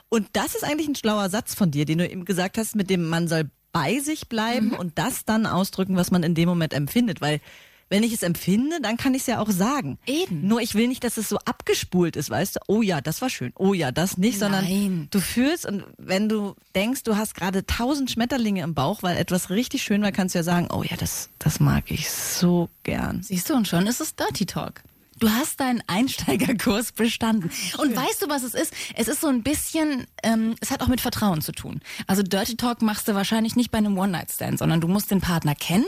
Und 0.08 0.28
das 0.32 0.54
ist 0.54 0.64
eigentlich 0.64 0.88
ein 0.88 0.94
schlauer 0.94 1.28
Satz 1.30 1.54
von 1.54 1.70
dir, 1.70 1.84
den 1.84 1.98
du 1.98 2.08
eben 2.08 2.24
gesagt 2.24 2.56
hast, 2.58 2.76
mit 2.76 2.88
dem 2.90 3.08
man 3.08 3.28
soll 3.28 3.50
bei 3.78 4.00
sich 4.00 4.28
bleiben 4.28 4.68
Mhm. 4.68 4.74
und 4.74 4.98
das 4.98 5.24
dann 5.24 5.44
ausdrücken, 5.46 5.96
was 5.96 6.10
man 6.10 6.22
in 6.22 6.34
dem 6.34 6.48
Moment 6.48 6.72
empfindet. 6.72 7.20
Weil 7.20 7.40
wenn 7.88 8.02
ich 8.02 8.12
es 8.12 8.22
empfinde, 8.24 8.80
dann 8.80 8.96
kann 8.96 9.14
ich 9.14 9.20
es 9.20 9.26
ja 9.28 9.38
auch 9.38 9.50
sagen. 9.50 9.98
Eben. 10.06 10.48
Nur 10.48 10.60
ich 10.60 10.74
will 10.74 10.88
nicht, 10.88 11.04
dass 11.04 11.18
es 11.18 11.28
so 11.28 11.38
abgespult 11.44 12.16
ist, 12.16 12.30
weißt 12.30 12.56
du? 12.56 12.60
Oh 12.68 12.82
ja, 12.82 13.00
das 13.00 13.22
war 13.22 13.30
schön. 13.30 13.52
Oh 13.56 13.74
ja, 13.74 13.92
das 13.92 14.16
nicht, 14.18 14.38
sondern 14.40 14.64
Nein. 14.64 15.08
du 15.12 15.20
fühlst 15.20 15.66
und 15.66 15.84
wenn 15.98 16.28
du 16.28 16.54
denkst, 16.74 17.02
du 17.04 17.16
hast 17.16 17.34
gerade 17.34 17.64
tausend 17.66 18.10
Schmetterlinge 18.10 18.62
im 18.62 18.74
Bauch, 18.74 19.02
weil 19.04 19.16
etwas 19.16 19.50
richtig 19.50 19.82
schön 19.82 20.02
war, 20.02 20.10
kannst 20.10 20.34
du 20.34 20.38
ja 20.40 20.42
sagen, 20.42 20.68
oh 20.72 20.82
ja, 20.82 20.96
das, 20.96 21.28
das 21.38 21.60
mag 21.60 21.84
ich 21.90 22.10
so 22.10 22.68
gern. 22.82 23.22
Siehst 23.22 23.50
du, 23.50 23.54
und 23.54 23.68
schon 23.68 23.86
ist 23.86 24.00
es 24.00 24.16
Dirty 24.16 24.46
Talk. 24.46 24.82
Du 25.18 25.30
hast 25.30 25.60
deinen 25.60 25.82
Einsteigerkurs 25.86 26.92
bestanden. 26.92 27.50
Und 27.78 27.96
weißt 27.96 28.22
du, 28.22 28.28
was 28.28 28.42
es 28.42 28.54
ist? 28.54 28.72
Es 28.94 29.08
ist 29.08 29.20
so 29.20 29.28
ein 29.28 29.42
bisschen, 29.42 30.06
ähm, 30.22 30.56
es 30.60 30.70
hat 30.70 30.82
auch 30.82 30.88
mit 30.88 31.00
Vertrauen 31.00 31.40
zu 31.40 31.52
tun. 31.52 31.80
Also 32.06 32.22
Dirty 32.22 32.56
Talk 32.56 32.82
machst 32.82 33.08
du 33.08 33.14
wahrscheinlich 33.14 33.56
nicht 33.56 33.70
bei 33.70 33.78
einem 33.78 33.96
One-Night-Stand, 33.96 34.58
sondern 34.58 34.80
du 34.80 34.88
musst 34.88 35.10
den 35.10 35.20
Partner 35.20 35.54
kennen. 35.54 35.86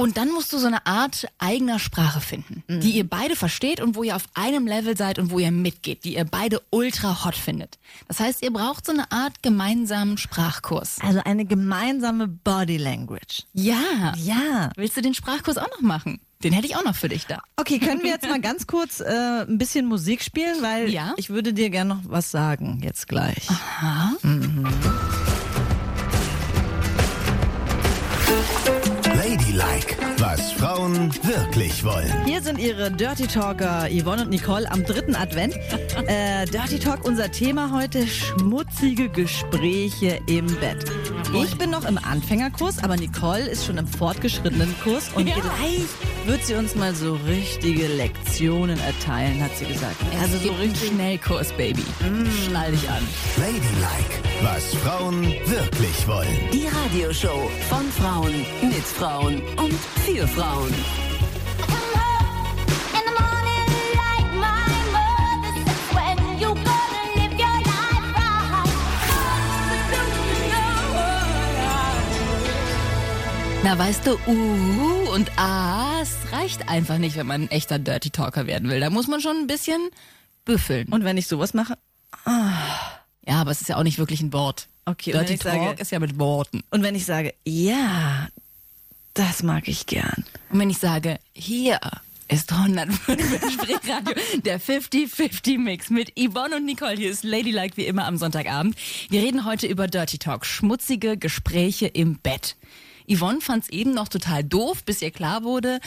Und 0.00 0.16
dann 0.16 0.30
musst 0.30 0.52
du 0.52 0.58
so 0.58 0.68
eine 0.68 0.86
Art 0.86 1.26
eigener 1.38 1.80
Sprache 1.80 2.20
finden, 2.20 2.62
die 2.68 2.92
ihr 2.92 3.08
beide 3.08 3.34
versteht 3.34 3.80
und 3.80 3.96
wo 3.96 4.04
ihr 4.04 4.14
auf 4.14 4.26
einem 4.34 4.64
Level 4.64 4.96
seid 4.96 5.18
und 5.18 5.32
wo 5.32 5.40
ihr 5.40 5.50
mitgeht, 5.50 6.04
die 6.04 6.14
ihr 6.14 6.24
beide 6.24 6.62
ultra 6.70 7.24
hot 7.24 7.34
findet. 7.34 7.80
Das 8.06 8.20
heißt, 8.20 8.44
ihr 8.44 8.52
braucht 8.52 8.86
so 8.86 8.92
eine 8.92 9.10
Art 9.10 9.42
gemeinsamen 9.42 10.16
Sprachkurs. 10.16 10.98
Also 11.02 11.20
eine 11.24 11.44
gemeinsame 11.44 12.28
Body 12.28 12.76
Language. 12.76 13.42
Ja. 13.54 14.12
Ja. 14.16 14.70
Willst 14.76 14.96
du 14.96 15.00
den 15.00 15.14
Sprachkurs 15.14 15.58
auch 15.58 15.70
noch 15.72 15.80
machen? 15.80 16.20
Den 16.44 16.52
hätte 16.52 16.68
ich 16.68 16.76
auch 16.76 16.84
noch 16.84 16.94
für 16.94 17.08
dich 17.08 17.26
da. 17.26 17.40
Okay, 17.56 17.80
können 17.80 18.00
wir 18.04 18.10
jetzt 18.10 18.28
mal 18.28 18.40
ganz 18.40 18.68
kurz 18.68 19.00
äh, 19.00 19.06
ein 19.42 19.58
bisschen 19.58 19.86
Musik 19.86 20.22
spielen, 20.22 20.62
weil 20.62 20.88
Ja. 20.88 21.14
ich 21.16 21.30
würde 21.30 21.52
dir 21.52 21.68
gerne 21.68 21.94
noch 21.96 22.00
was 22.04 22.30
sagen 22.30 22.80
jetzt 22.84 23.08
gleich. 23.08 23.48
Ladylike, 29.16 29.96
was 30.18 30.52
Frauen 30.52 31.12
wirklich 31.24 31.84
wollen. 31.84 32.12
Hier 32.26 32.42
sind 32.42 32.58
ihre 32.58 32.90
Dirty 32.90 33.26
Talker 33.26 33.88
Yvonne 33.90 34.22
und 34.22 34.30
Nicole 34.30 34.70
am 34.70 34.84
dritten 34.84 35.14
Advent. 35.14 35.54
Äh, 36.06 36.46
Dirty 36.46 36.78
Talk, 36.78 37.04
unser 37.04 37.30
Thema 37.30 37.70
heute, 37.72 38.06
schmutzige 38.06 39.08
Gespräche 39.10 40.20
im 40.26 40.46
Bett. 40.46 40.84
Ich 41.34 41.58
bin 41.58 41.70
noch 41.70 41.84
im 41.84 41.98
Anfängerkurs, 41.98 42.82
aber 42.82 42.96
Nicole 42.96 43.40
ist 43.46 43.66
schon 43.66 43.76
im 43.78 43.86
fortgeschrittenen 43.86 44.74
Kurs 44.82 45.10
und 45.14 45.26
Ja. 45.26 45.34
gleich 45.34 45.82
wird 46.28 46.44
sie 46.44 46.54
uns 46.54 46.74
mal 46.74 46.94
so 46.94 47.14
richtige 47.26 47.86
Lektionen 47.86 48.78
erteilen, 48.80 49.42
hat 49.42 49.56
sie 49.56 49.64
gesagt. 49.64 49.96
Also 50.20 50.36
so 50.36 50.52
richtig 50.52 50.90
Schnellkurs, 50.90 51.52
Baby. 51.52 51.82
Schnall 52.44 52.70
dich 52.70 52.88
an. 52.88 53.02
Ladylike, 53.38 54.22
was 54.42 54.74
Frauen 54.74 55.22
wirklich 55.24 56.06
wollen. 56.06 56.38
Die 56.52 56.66
Radioshow 56.66 57.50
von 57.70 57.90
Frauen 57.92 58.44
mit 58.60 58.84
Frauen 58.84 59.40
und 59.56 59.74
für 60.04 60.28
Frauen. 60.28 60.74
Na, 73.70 73.78
weißt 73.78 74.06
du, 74.06 74.12
uh 74.26 75.10
und 75.14 75.30
ah, 75.36 76.00
es 76.00 76.16
reicht 76.32 76.70
einfach 76.70 76.96
nicht, 76.96 77.16
wenn 77.16 77.26
man 77.26 77.42
ein 77.42 77.50
echter 77.50 77.78
Dirty 77.78 78.08
Talker 78.08 78.46
werden 78.46 78.70
will. 78.70 78.80
Da 78.80 78.88
muss 78.88 79.08
man 79.08 79.20
schon 79.20 79.36
ein 79.36 79.46
bisschen 79.46 79.90
büffeln. 80.46 80.88
Und 80.88 81.04
wenn 81.04 81.18
ich 81.18 81.26
sowas 81.26 81.52
mache, 81.52 81.74
Ja, 82.24 83.36
aber 83.42 83.50
es 83.50 83.60
ist 83.60 83.68
ja 83.68 83.76
auch 83.76 83.82
nicht 83.82 83.98
wirklich 83.98 84.22
ein 84.22 84.32
Wort. 84.32 84.68
Okay, 84.86 85.12
Dirty 85.12 85.34
ich 85.34 85.42
sage- 85.42 85.58
Talk 85.58 85.80
ist 85.80 85.92
ja 85.92 85.98
mit 85.98 86.18
Worten. 86.18 86.62
und 86.70 86.82
wenn 86.82 86.94
ich 86.94 87.04
sage, 87.04 87.34
ja, 87.44 88.28
das 89.12 89.42
mag 89.42 89.68
ich 89.68 89.84
gern. 89.84 90.24
Und 90.48 90.60
wenn 90.60 90.70
ich 90.70 90.78
sage, 90.78 91.18
hier 91.34 91.78
ist 92.28 92.50
105 92.50 93.52
Spreeradio, 93.52 94.14
der 94.46 94.58
50-50-Mix 94.62 95.90
mit 95.90 96.14
Yvonne 96.18 96.56
und 96.56 96.64
Nicole. 96.64 96.94
Hier 96.96 97.10
ist 97.10 97.22
Ladylike 97.22 97.76
wie 97.76 97.84
immer 97.84 98.06
am 98.06 98.16
Sonntagabend. 98.16 98.76
Wir 99.10 99.20
reden 99.20 99.44
heute 99.44 99.66
über 99.66 99.88
Dirty 99.88 100.16
Talk, 100.16 100.46
schmutzige 100.46 101.18
Gespräche 101.18 101.86
im 101.86 102.16
Bett. 102.18 102.56
Yvonne 103.10 103.40
fand 103.40 103.64
es 103.64 103.70
eben 103.70 103.94
noch 103.94 104.08
total 104.08 104.44
doof, 104.44 104.84
bis 104.84 105.02
ihr 105.02 105.10
klar 105.10 105.44
wurde, 105.44 105.80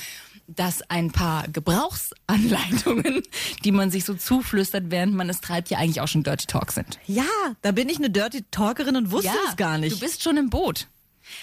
dass 0.48 0.82
ein 0.90 1.12
paar 1.12 1.48
Gebrauchsanleitungen, 1.48 3.22
die 3.64 3.72
man 3.72 3.92
sich 3.92 4.06
so 4.06 4.14
zuflüstert, 4.14 4.86
während 4.90 5.14
man 5.14 5.30
es 5.30 5.42
treibt, 5.42 5.70
ja 5.70 5.78
eigentlich 5.78 6.02
auch 6.02 6.08
schon 6.08 6.24
Dirty 6.24 6.48
Talk 6.48 6.72
sind. 6.72 7.00
Ja, 7.08 7.24
da 7.62 7.72
bin 7.72 7.90
ich 7.90 7.98
eine 7.98 8.10
Dirty 8.10 8.44
Talkerin 8.52 8.96
und 8.96 9.12
wusste 9.12 9.32
es 9.48 9.56
gar 9.56 9.78
nicht. 9.78 9.96
Du 9.96 10.00
bist 10.00 10.24
schon 10.24 10.38
im 10.38 10.50
Boot. 10.50 10.88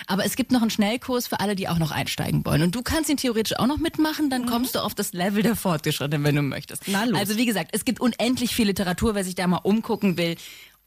Aber 0.07 0.25
es 0.25 0.37
gibt 0.37 0.53
noch 0.53 0.61
einen 0.61 0.71
Schnellkurs 0.71 1.29
für 1.29 1.41
alle, 1.41 1.57
die 1.57 1.69
auch 1.69 1.79
noch 1.79 1.91
einsteigen 1.91 2.45
wollen. 2.45 2.63
Und 2.63 2.75
du 2.75 2.83
kannst 2.83 3.09
ihn 3.09 3.17
theoretisch 3.17 3.59
auch 3.59 3.67
noch 3.67 3.79
mitmachen, 3.79 4.29
dann 4.29 4.45
kommst 4.47 4.75
du 4.75 4.81
auf 4.81 4.95
das 4.95 5.13
Level 5.13 5.43
der 5.43 5.57
Fortgeschrittenen, 5.57 6.25
wenn 6.25 6.37
du 6.37 6.43
möchtest. 6.43 6.83
Na 6.87 7.05
los. 7.05 7.19
Also 7.19 7.37
wie 7.37 7.47
gesagt, 7.47 7.71
es 7.73 7.85
gibt 7.85 8.01
unendlich 8.01 8.55
viel 8.55 8.67
Literatur, 8.67 9.15
wer 9.15 9.25
sich 9.25 9.35
da 9.35 9.47
mal 9.47 9.59
umgucken 9.59 10.17
will. 10.17 10.37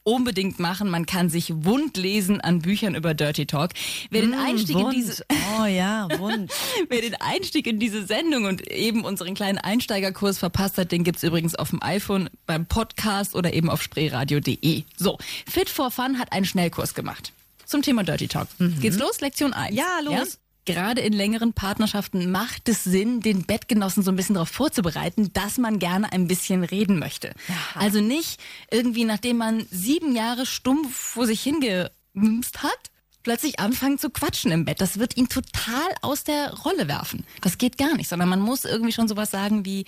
Unbedingt 0.04 0.60
machen. 0.60 0.90
Man 0.90 1.06
kann 1.06 1.30
sich 1.30 1.54
wund 1.64 1.98
lesen 1.98 2.42
an 2.42 2.60
Büchern 2.60 2.96
über 2.96 3.14
Dirty 3.14 3.46
Talk. 3.46 3.72
Wer 4.10 4.22
den 4.22 4.34
Einstieg 4.34 4.78
in 4.78 4.84
Wund. 4.84 4.96
diese 4.96 5.26
Oh 5.60 5.66
ja. 5.66 6.08
Wer 6.90 7.02
den 7.02 7.16
Einstieg 7.16 7.68
in 7.68 7.80
diese 7.80 8.06
Sendung 8.06 8.46
und 8.46 8.70
eben 8.70 9.04
unseren 9.04 9.34
kleinen 9.34 9.58
Einsteigerkurs 9.58 10.40
verpasst 10.40 10.78
hat, 10.78 10.92
den 10.92 11.04
gibt's 11.04 11.24
übrigens 11.24 11.56
auf 11.56 11.70
dem 11.70 11.82
iPhone, 11.82 12.30
beim 12.46 12.66
Podcast 12.66 13.36
oder 13.36 13.54
eben 13.54 13.70
auf 13.70 13.82
spreeradio.de. 13.82 14.84
So, 14.98 15.18
Fit 15.50 15.70
for 15.70 15.92
Fun 15.92 16.20
hat 16.20 16.32
einen 16.32 16.46
Schnellkurs 16.46 16.94
gemacht 16.94 17.34
zum 17.66 17.82
Thema 17.82 18.04
Dirty 18.04 18.28
Talk. 18.28 18.48
Geht's 18.82 18.98
los? 18.98 19.22
Lektion 19.22 19.54
1. 19.54 19.72
Mhm. 19.72 19.78
Ja, 19.78 20.00
los. 20.04 20.40
Gerade 20.66 21.02
in 21.02 21.14
längeren 21.14 21.54
Partnerschaften 21.54 22.32
macht 22.32 22.70
es 22.70 22.84
Sinn, 22.84 23.22
den 23.22 23.46
Bettgenossen 23.46 24.04
so 24.04 24.12
ein 24.12 24.16
bisschen 24.16 24.36
darauf 24.36 24.50
vorzubereiten, 24.50 25.34
dass 25.34 25.58
man 25.58 25.80
gerne 25.80 26.12
ein 26.14 26.28
bisschen 26.28 26.64
reden 26.64 27.00
möchte. 27.00 27.34
Also 27.74 28.00
nicht 28.00 28.40
irgendwie, 28.70 29.06
nachdem 29.06 29.38
man 29.38 29.66
sieben 29.72 30.16
Jahre 30.16 30.46
stumpf 30.46 30.96
vor 30.96 31.26
sich 31.26 31.42
hingemst 31.42 32.62
hat, 32.62 32.92
plötzlich 33.24 33.60
anfangen 33.60 33.98
zu 33.98 34.10
quatschen 34.10 34.52
im 34.52 34.66
Bett. 34.66 34.82
Das 34.82 35.00
wird 35.00 35.18
ihn 35.18 35.30
total 35.30 35.90
aus 36.02 36.24
der 36.24 36.54
Rolle 36.54 36.88
werfen. 36.88 37.26
Das 37.42 37.58
geht 37.58 37.78
gar 37.78 37.96
nicht, 37.96 38.10
sondern 38.10 38.30
man 38.30 38.40
muss 38.40 38.66
irgendwie 38.66 38.92
schon 38.92 39.08
sowas 39.08 39.32
sagen 39.32 39.66
wie, 39.66 39.86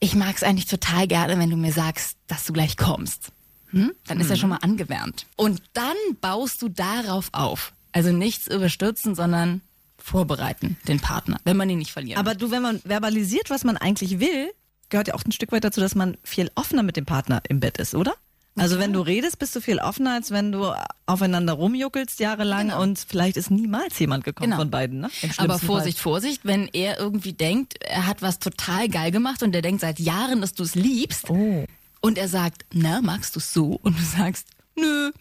ich 0.00 0.14
mag 0.14 0.36
es 0.36 0.42
eigentlich 0.42 0.66
total 0.66 1.06
gerne, 1.06 1.38
wenn 1.38 1.50
du 1.50 1.56
mir 1.56 1.72
sagst, 1.72 2.16
dass 2.26 2.44
du 2.44 2.52
gleich 2.52 2.76
kommst. 2.76 3.32
Hm? 3.70 3.92
Dann 4.06 4.20
ist 4.20 4.30
er 4.30 4.36
schon 4.36 4.48
mal 4.48 4.58
angewärmt. 4.62 5.26
Und 5.36 5.62
dann 5.72 5.96
baust 6.20 6.62
du 6.62 6.68
darauf 6.68 7.28
auf. 7.32 7.72
Also 7.92 8.12
nichts 8.12 8.46
überstürzen, 8.48 9.14
sondern 9.14 9.60
vorbereiten, 9.98 10.76
den 10.86 11.00
Partner, 11.00 11.38
wenn 11.44 11.56
man 11.56 11.68
ihn 11.68 11.78
nicht 11.78 11.90
verlieren 11.92 12.18
Aber 12.20 12.34
du, 12.34 12.50
wenn 12.50 12.62
man 12.62 12.80
verbalisiert, 12.80 13.50
was 13.50 13.64
man 13.64 13.76
eigentlich 13.76 14.20
will, 14.20 14.50
gehört 14.88 15.08
ja 15.08 15.14
auch 15.14 15.24
ein 15.24 15.32
Stück 15.32 15.52
weit 15.52 15.64
dazu, 15.64 15.80
dass 15.80 15.94
man 15.94 16.16
viel 16.22 16.50
offener 16.54 16.82
mit 16.82 16.96
dem 16.96 17.04
Partner 17.04 17.42
im 17.48 17.60
Bett 17.60 17.78
ist, 17.78 17.94
oder? 17.94 18.14
Also 18.56 18.78
wenn 18.80 18.92
du 18.92 19.00
redest, 19.00 19.38
bist 19.38 19.54
du 19.54 19.60
viel 19.60 19.78
offener, 19.78 20.14
als 20.14 20.32
wenn 20.32 20.50
du 20.50 20.72
aufeinander 21.06 21.52
rumjuckelst 21.52 22.18
jahrelang 22.18 22.72
und 22.72 22.98
vielleicht 22.98 23.36
ist 23.36 23.50
niemals 23.52 23.96
jemand 24.00 24.24
gekommen 24.24 24.50
Genau. 24.50 24.60
von 24.62 24.70
beiden, 24.70 24.98
ne? 25.00 25.10
Aber 25.36 25.60
Vorsicht, 25.60 25.98
Vorsicht, 26.00 26.40
wenn 26.44 26.66
er 26.72 26.98
irgendwie 26.98 27.34
denkt, 27.34 27.74
er 27.80 28.06
hat 28.08 28.20
was 28.20 28.40
total 28.40 28.88
geil 28.88 29.12
gemacht 29.12 29.42
und 29.44 29.54
er 29.54 29.62
denkt 29.62 29.80
seit 29.82 30.00
Jahren, 30.00 30.40
dass 30.40 30.54
du 30.54 30.64
es 30.64 30.74
liebst 30.74 31.30
Oh. 31.30 31.66
und 32.00 32.18
er 32.18 32.26
sagt, 32.28 32.64
na, 32.72 33.00
magst 33.00 33.36
du 33.36 33.40
so? 33.40 33.78
Und 33.82 33.96
du 33.96 34.02
sagst, 34.02 34.48
nö. 34.74 35.12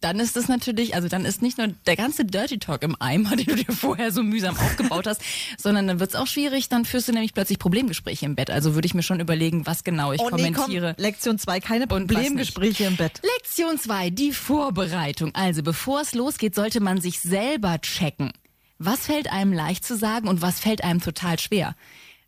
Dann 0.00 0.20
ist 0.20 0.36
es 0.36 0.46
natürlich, 0.46 0.94
also 0.94 1.08
dann 1.08 1.24
ist 1.24 1.42
nicht 1.42 1.58
nur 1.58 1.68
der 1.86 1.96
ganze 1.96 2.24
Dirty 2.24 2.58
Talk 2.58 2.82
im 2.82 2.96
Eimer, 3.00 3.34
den 3.36 3.46
du 3.46 3.56
dir 3.56 3.72
vorher 3.72 4.12
so 4.12 4.22
mühsam 4.22 4.56
aufgebaut 4.56 5.06
hast, 5.06 5.20
sondern 5.58 5.88
dann 5.88 6.00
wird 6.00 6.10
es 6.10 6.16
auch 6.16 6.26
schwierig, 6.26 6.68
dann 6.68 6.84
führst 6.84 7.08
du 7.08 7.12
nämlich 7.12 7.34
plötzlich 7.34 7.58
Problemgespräche 7.58 8.26
im 8.26 8.36
Bett. 8.36 8.50
Also 8.50 8.74
würde 8.74 8.86
ich 8.86 8.94
mir 8.94 9.02
schon 9.02 9.18
überlegen, 9.20 9.66
was 9.66 9.82
genau 9.82 10.12
ich 10.12 10.20
Oh 10.20 10.30
nee, 10.30 10.44
komm, 10.44 10.54
kommentiere. 10.54 10.94
Lektion 10.98 11.38
2, 11.38 11.60
keine. 11.60 11.86
Problemgespräche 11.88 12.84
im 12.84 12.96
Bett. 12.96 13.20
Lektion 13.36 13.78
2, 13.78 14.10
die 14.10 14.32
Vorbereitung. 14.32 15.34
Also 15.34 15.62
bevor 15.62 16.00
es 16.00 16.14
losgeht, 16.14 16.54
sollte 16.54 16.80
man 16.80 17.00
sich 17.00 17.20
selber 17.20 17.80
checken. 17.80 18.32
Was 18.78 19.06
fällt 19.06 19.32
einem 19.32 19.52
leicht 19.52 19.84
zu 19.84 19.96
sagen 19.96 20.28
und 20.28 20.42
was 20.42 20.60
fällt 20.60 20.84
einem 20.84 21.00
total 21.00 21.38
schwer? 21.40 21.74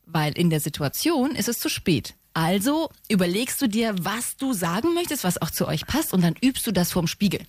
Weil 0.07 0.37
in 0.37 0.50
der 0.50 0.59
Situation 0.59 1.37
ist 1.37 1.49
es 1.49 1.61
zu 1.61 1.69
spät. 1.69 2.15
Also 2.35 2.91
überlegst 3.09 3.61
du 3.62 3.69
dir, 3.69 3.95
was 4.00 4.37
du 4.37 4.53
sagen 4.53 4.95
möchtest, 4.95 5.25
was 5.25 5.41
auch 5.41 5.50
zu 5.50 5.67
euch 5.69 5.87
passt 5.87 6.12
und 6.12 6.23
dann 6.23 6.35
übst 6.41 6.67
du 6.67 6.73
das 6.73 6.91
vorm 6.93 7.07
Spiegel. 7.07 7.41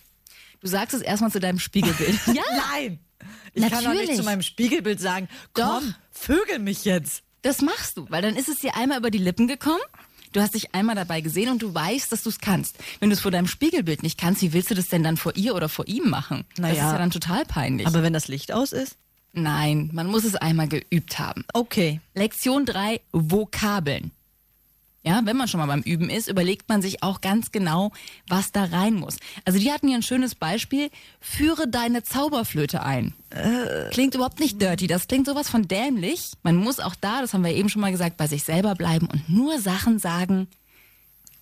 Du 0.62 0.68
sagst 0.68 0.94
es 0.96 1.02
erstmal 1.02 1.32
zu 1.32 1.40
deinem 1.40 1.60
Spiegelbild. 1.60 2.20
ja, 2.28 2.44
Nein! 2.72 3.00
Ich 3.54 3.62
kann 3.64 3.84
doch 3.84 3.92
nicht 3.92 4.00
Natürlich. 4.02 4.16
zu 4.18 4.24
meinem 4.24 4.42
Spiegelbild 4.42 5.00
sagen, 5.00 5.28
Doch. 5.54 5.80
komm, 5.82 5.94
vögel 6.12 6.60
mich 6.60 6.86
jetzt. 6.86 7.24
das 7.42 7.62
machst 7.62 7.98
du, 7.98 8.06
weil 8.10 8.22
dann 8.22 8.36
ist 8.36 8.48
es 8.50 8.60
dir 8.60 8.76
einmal 8.78 8.98
über 9.00 9.12
die 9.12 9.18
Lippen 9.18 9.48
gekommen. 9.48 9.82
Du 10.32 10.40
hast 10.40 10.54
dich 10.56 10.74
einmal 10.74 10.96
dabei 10.96 11.20
gesehen 11.20 11.50
und 11.50 11.62
du 11.62 11.74
weißt, 11.74 12.10
dass 12.12 12.24
du 12.24 12.30
es 12.30 12.40
kannst. 12.40 12.78
Wenn 13.02 13.10
du 13.10 13.14
es 13.16 13.20
vor 13.20 13.32
deinem 13.32 13.48
Spiegelbild 13.48 14.02
nicht 14.02 14.18
kannst, 14.18 14.42
wie 14.42 14.54
willst 14.54 14.72
du 14.72 14.76
das 14.76 14.88
denn 14.88 15.04
dann 15.04 15.18
vor 15.18 15.36
ihr 15.36 15.54
oder 15.56 15.68
vor 15.68 15.86
ihm 15.88 16.10
machen? 16.10 16.46
Das 16.52 16.60
Naja. 16.60 16.74
ist 16.74 16.92
ja 16.94 16.98
dann 16.98 17.12
total 17.12 17.44
peinlich. 17.46 17.86
Aber 17.86 18.02
wenn 18.02 18.14
das 18.14 18.30
Licht 18.30 18.54
aus 18.54 18.72
ist? 18.72 18.96
Nein, 19.34 19.90
man 19.94 20.08
muss 20.08 20.24
es 20.24 20.36
einmal 20.36 20.70
geübt 20.70 21.20
haben. 21.20 21.44
Okay. 21.54 22.00
Lektion 22.16 22.66
3, 22.66 23.02
Vokabeln. 23.12 24.12
Ja, 25.04 25.22
wenn 25.26 25.36
man 25.36 25.48
schon 25.48 25.60
mal 25.60 25.66
beim 25.66 25.82
Üben 25.82 26.12
ist, 26.12 26.28
überlegt 26.28 26.70
man 26.70 26.84
sich 26.84 27.02
auch 27.02 27.22
ganz 27.22 27.52
genau, 27.52 27.92
was 28.28 28.52
da 28.52 28.66
rein 28.66 28.94
muss. 28.94 29.18
Also 29.46 29.58
die 29.58 29.72
hatten 29.72 29.88
hier 29.88 29.98
ein 29.98 30.04
schönes 30.04 30.36
Beispiel. 30.36 30.92
Führe 31.20 31.68
deine 31.68 32.04
Zauberflöte 32.04 32.84
ein. 32.84 33.14
Klingt 33.92 34.14
überhaupt 34.14 34.40
nicht 34.40 34.62
dirty, 34.62 34.86
das 34.88 35.08
klingt 35.08 35.26
sowas 35.26 35.50
von 35.50 35.68
dämlich. 35.68 36.34
Man 36.44 36.56
muss 36.56 36.80
auch 36.80 36.94
da, 36.94 37.22
das 37.22 37.34
haben 37.34 37.44
wir 37.44 37.56
eben 37.56 37.70
schon 37.70 37.82
mal 37.82 37.92
gesagt, 37.92 38.18
bei 38.18 38.28
sich 38.28 38.44
selber 38.44 38.76
bleiben 38.76 39.08
und 39.08 39.28
nur 39.28 39.60
Sachen 39.60 39.98
sagen, 39.98 40.48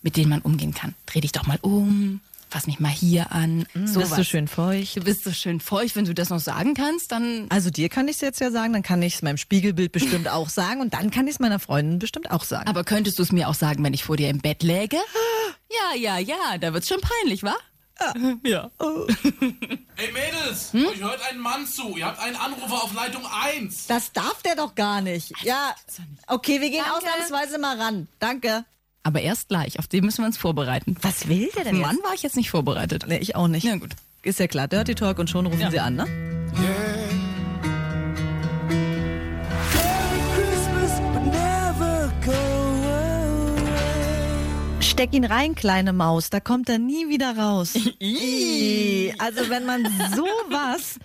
mit 0.00 0.16
denen 0.16 0.30
man 0.30 0.40
umgehen 0.40 0.72
kann. 0.72 0.94
Dreh 1.04 1.20
dich 1.20 1.32
doch 1.32 1.46
mal 1.46 1.58
um, 1.60 2.20
fass 2.50 2.66
mich 2.66 2.80
mal 2.80 2.88
hier 2.90 3.32
an. 3.32 3.66
So 3.74 3.80
bist 3.80 3.94
sowas. 3.94 4.10
du 4.16 4.24
schön 4.24 4.48
feucht. 4.48 4.96
Du 4.96 5.00
bist 5.02 5.24
so 5.24 5.32
schön 5.32 5.60
feucht, 5.60 5.96
wenn 5.96 6.04
du 6.04 6.14
das 6.14 6.30
noch 6.30 6.40
sagen 6.40 6.74
kannst, 6.74 7.12
dann 7.12 7.46
Also 7.48 7.70
dir 7.70 7.88
kann 7.88 8.08
ich 8.08 8.16
es 8.16 8.20
jetzt 8.20 8.40
ja 8.40 8.50
sagen, 8.50 8.72
dann 8.72 8.82
kann 8.82 9.00
ich 9.02 9.14
es 9.14 9.22
meinem 9.22 9.36
Spiegelbild 9.36 9.92
bestimmt 9.92 10.28
auch 10.28 10.48
sagen 10.48 10.80
und 10.80 10.94
dann 10.94 11.10
kann 11.10 11.26
ich 11.26 11.34
es 11.34 11.38
meiner 11.40 11.60
Freundin 11.60 11.98
bestimmt 11.98 12.30
auch 12.30 12.44
sagen. 12.44 12.68
Aber 12.68 12.84
könntest 12.84 13.18
du 13.18 13.22
es 13.22 13.32
mir 13.32 13.48
auch 13.48 13.54
sagen, 13.54 13.82
wenn 13.84 13.94
ich 13.94 14.04
vor 14.04 14.16
dir 14.16 14.28
im 14.28 14.38
Bett 14.38 14.62
läge? 14.62 14.96
Ja, 15.72 15.96
ja, 15.96 16.18
ja, 16.18 16.58
da 16.58 16.72
wird's 16.74 16.88
schon 16.88 17.00
peinlich, 17.00 17.44
wa? 17.44 17.54
Ja. 18.44 18.70
Hey 19.94 20.10
Mädels, 20.12 20.72
Hm? 20.72 20.86
euch 20.86 21.00
hört 21.00 21.20
ein 21.30 21.38
Mann 21.38 21.64
zu. 21.66 21.96
Ihr 21.96 22.06
habt 22.06 22.18
einen 22.18 22.34
Anrufer 22.34 22.82
auf 22.82 22.92
Leitung 22.94 23.22
1. 23.44 23.86
Das 23.86 24.12
darf 24.12 24.42
der 24.42 24.56
doch 24.56 24.74
gar 24.74 25.00
nicht. 25.00 25.32
Ja, 25.44 25.74
okay, 26.26 26.60
wir 26.60 26.70
gehen 26.70 26.82
Danke. 26.84 26.96
ausnahmsweise 27.06 27.58
mal 27.58 27.80
ran. 27.80 28.08
Danke. 28.18 28.64
Aber 29.02 29.20
erst 29.22 29.48
gleich, 29.48 29.78
auf 29.78 29.86
den 29.88 30.04
müssen 30.04 30.22
wir 30.22 30.26
uns 30.26 30.36
vorbereiten. 30.36 30.96
Was 31.00 31.28
will 31.28 31.48
der 31.56 31.64
denn 31.64 31.80
Mann 31.80 31.96
war 32.04 32.12
ich 32.14 32.22
jetzt 32.22 32.36
nicht 32.36 32.50
vorbereitet. 32.50 33.04
Nee, 33.08 33.18
ich 33.18 33.34
auch 33.34 33.48
nicht. 33.48 33.64
Na 33.64 33.76
gut. 33.76 33.90
Ist 34.22 34.38
ja 34.38 34.46
klar, 34.46 34.68
Dirty 34.68 34.94
Talk 34.94 35.18
und 35.18 35.30
schon 35.30 35.46
rufen 35.46 35.60
Ja. 35.60 35.70
sie 35.70 35.80
an, 35.80 35.94
ne? 35.96 36.06
Steck 45.00 45.14
ihn 45.14 45.24
rein, 45.24 45.54
kleine 45.54 45.94
Maus, 45.94 46.28
da 46.28 46.40
kommt 46.40 46.68
er 46.68 46.78
nie 46.78 47.08
wieder 47.08 47.34
raus. 47.34 47.72
Also 49.18 49.48
wenn 49.48 49.64
man 49.64 49.84
sowas 50.14 50.98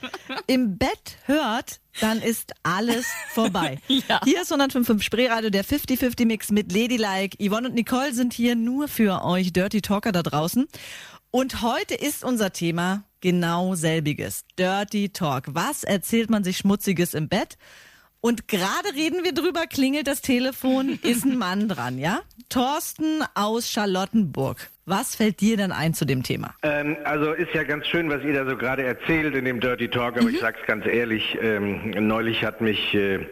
im 0.47 0.77
Bett 0.77 1.17
hört, 1.23 1.79
dann 2.01 2.21
ist 2.21 2.51
alles 2.63 3.05
vorbei. 3.29 3.79
Ja. 3.87 4.19
Hier 4.25 4.41
ist 4.41 4.51
105.5 4.51 5.01
Spreeradio, 5.01 5.49
der 5.49 5.63
50-50-Mix 5.63 6.51
mit 6.51 6.73
Ladylike. 6.73 7.37
Yvonne 7.41 7.69
und 7.69 7.75
Nicole 7.75 8.13
sind 8.13 8.33
hier 8.33 8.55
nur 8.55 8.89
für 8.89 9.23
euch 9.23 9.53
Dirty 9.53 9.81
Talker 9.81 10.11
da 10.11 10.23
draußen. 10.23 10.65
Und 11.31 11.61
heute 11.61 11.95
ist 11.95 12.25
unser 12.25 12.51
Thema 12.51 13.05
genau 13.21 13.75
selbiges. 13.75 14.43
Dirty 14.59 15.07
Talk. 15.07 15.45
Was 15.47 15.85
erzählt 15.85 16.29
man 16.29 16.43
sich 16.43 16.57
Schmutziges 16.57 17.13
im 17.13 17.29
Bett? 17.29 17.57
Und 18.25 18.47
gerade 18.47 18.95
reden 18.95 19.23
wir 19.23 19.35
drüber, 19.35 19.67
klingelt 19.69 20.07
das 20.07 20.23
Telefon, 20.23 20.97
ist 21.03 21.25
ein 21.25 21.37
Mann 21.37 21.69
dran, 21.69 21.99
ja? 21.99 22.21
Thorsten 22.49 23.23
aus 23.35 23.69
Charlottenburg. 23.71 24.71
Was 24.87 25.15
fällt 25.15 25.41
dir 25.41 25.57
denn 25.57 25.71
ein 25.71 25.93
zu 25.93 26.05
dem 26.05 26.23
Thema? 26.23 26.55
Ähm, 26.63 26.97
also 27.03 27.33
ist 27.33 27.53
ja 27.53 27.61
ganz 27.61 27.85
schön, 27.85 28.09
was 28.09 28.23
ihr 28.23 28.33
da 28.33 28.49
so 28.49 28.57
gerade 28.57 28.81
erzählt 28.81 29.35
in 29.35 29.45
dem 29.45 29.59
Dirty 29.59 29.89
Talk, 29.89 30.17
aber 30.17 30.27
ich 30.27 30.39
sag's 30.39 30.59
ganz 30.65 30.87
ehrlich, 30.87 31.37
ähm, 31.39 31.91
neulich 31.91 32.43
hat 32.43 32.61
mich 32.61 32.95
äh, 32.95 33.27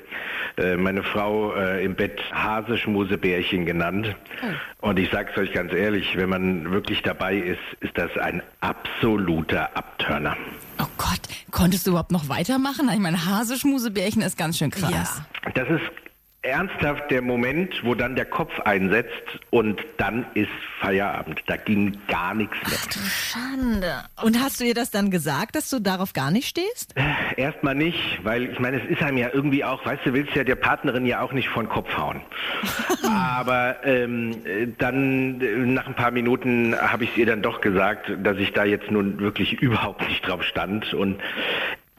äh, 0.57 0.75
meine 0.75 1.03
Frau 1.03 1.53
äh, 1.55 1.83
im 1.83 1.95
Bett 1.95 2.19
Haseschmusebärchen 2.31 3.65
genannt. 3.65 4.15
Und 4.81 4.99
ich 4.99 5.09
sag's 5.11 5.37
euch 5.37 5.53
ganz 5.53 5.73
ehrlich, 5.73 6.15
wenn 6.15 6.29
man 6.29 6.71
wirklich 6.71 7.01
dabei 7.01 7.37
ist, 7.37 7.59
ist 7.79 7.97
das 7.97 8.15
ein 8.17 8.43
absoluter 8.61 9.75
Abturner. 9.75 10.35
Oh 10.79 10.85
Gott, 10.97 11.21
konntest 11.51 11.87
du 11.87 11.91
überhaupt 11.91 12.11
noch 12.11 12.29
weitermachen? 12.29 12.89
Ich 12.93 12.99
meine, 12.99 13.25
Haseschmusebärchen 13.25 14.21
ist 14.21 14.37
ganz 14.37 14.57
schön 14.57 14.71
krass. 14.71 15.23
Ja. 15.45 15.51
Das 15.53 15.69
ist 15.69 16.02
ernsthaft 16.43 17.09
der 17.09 17.21
Moment, 17.21 17.73
wo 17.83 17.95
dann 17.95 18.15
der 18.15 18.25
Kopf 18.25 18.59
einsetzt 18.59 19.39
und 19.49 19.81
dann 19.97 20.25
ist 20.33 20.49
Feierabend. 20.79 21.41
Da 21.47 21.55
ging 21.55 21.97
gar 22.07 22.33
nichts 22.33 22.55
mehr. 22.67 22.79
Schande. 23.09 23.93
Und 24.21 24.39
hast 24.41 24.59
du 24.59 24.65
ihr 24.65 24.73
das 24.73 24.91
dann 24.91 25.09
gesagt, 25.09 25.55
dass 25.55 25.69
du 25.69 25.79
darauf 25.79 26.11
gar 26.11 26.31
nicht 26.31 26.47
stehst? 26.47 26.93
Erstmal 27.37 27.75
nicht, 27.75 28.19
weil 28.23 28.51
ich 28.51 28.59
meine, 28.59 28.81
es 28.83 28.89
ist 28.89 29.01
einem 29.01 29.17
ja 29.17 29.29
irgendwie 29.33 29.63
auch, 29.63 29.85
weißt 29.85 30.05
du, 30.05 30.13
willst 30.13 30.35
ja 30.35 30.43
der 30.43 30.55
Partnerin 30.55 31.05
ja 31.05 31.21
auch 31.21 31.31
nicht 31.31 31.47
vor 31.47 31.63
den 31.63 31.69
Kopf 31.69 31.97
hauen. 31.97 32.21
Aber 33.09 33.77
ähm, 33.85 34.35
äh, 34.45 34.67
dann 34.77 35.39
äh, 35.39 35.55
nach 35.57 35.87
ein 35.87 35.95
paar 35.95 36.11
Minuten 36.11 36.75
habe 36.77 37.05
ich 37.05 37.11
es 37.11 37.17
ihr 37.17 37.25
dann 37.25 37.41
doch 37.41 37.61
gesagt, 37.61 38.11
dass 38.21 38.37
ich 38.37 38.51
da 38.51 38.65
jetzt 38.65 38.91
nun 38.91 39.19
wirklich 39.19 39.61
überhaupt 39.61 40.07
nicht 40.07 40.27
drauf 40.27 40.43
stand 40.43 40.93
und 40.93 41.21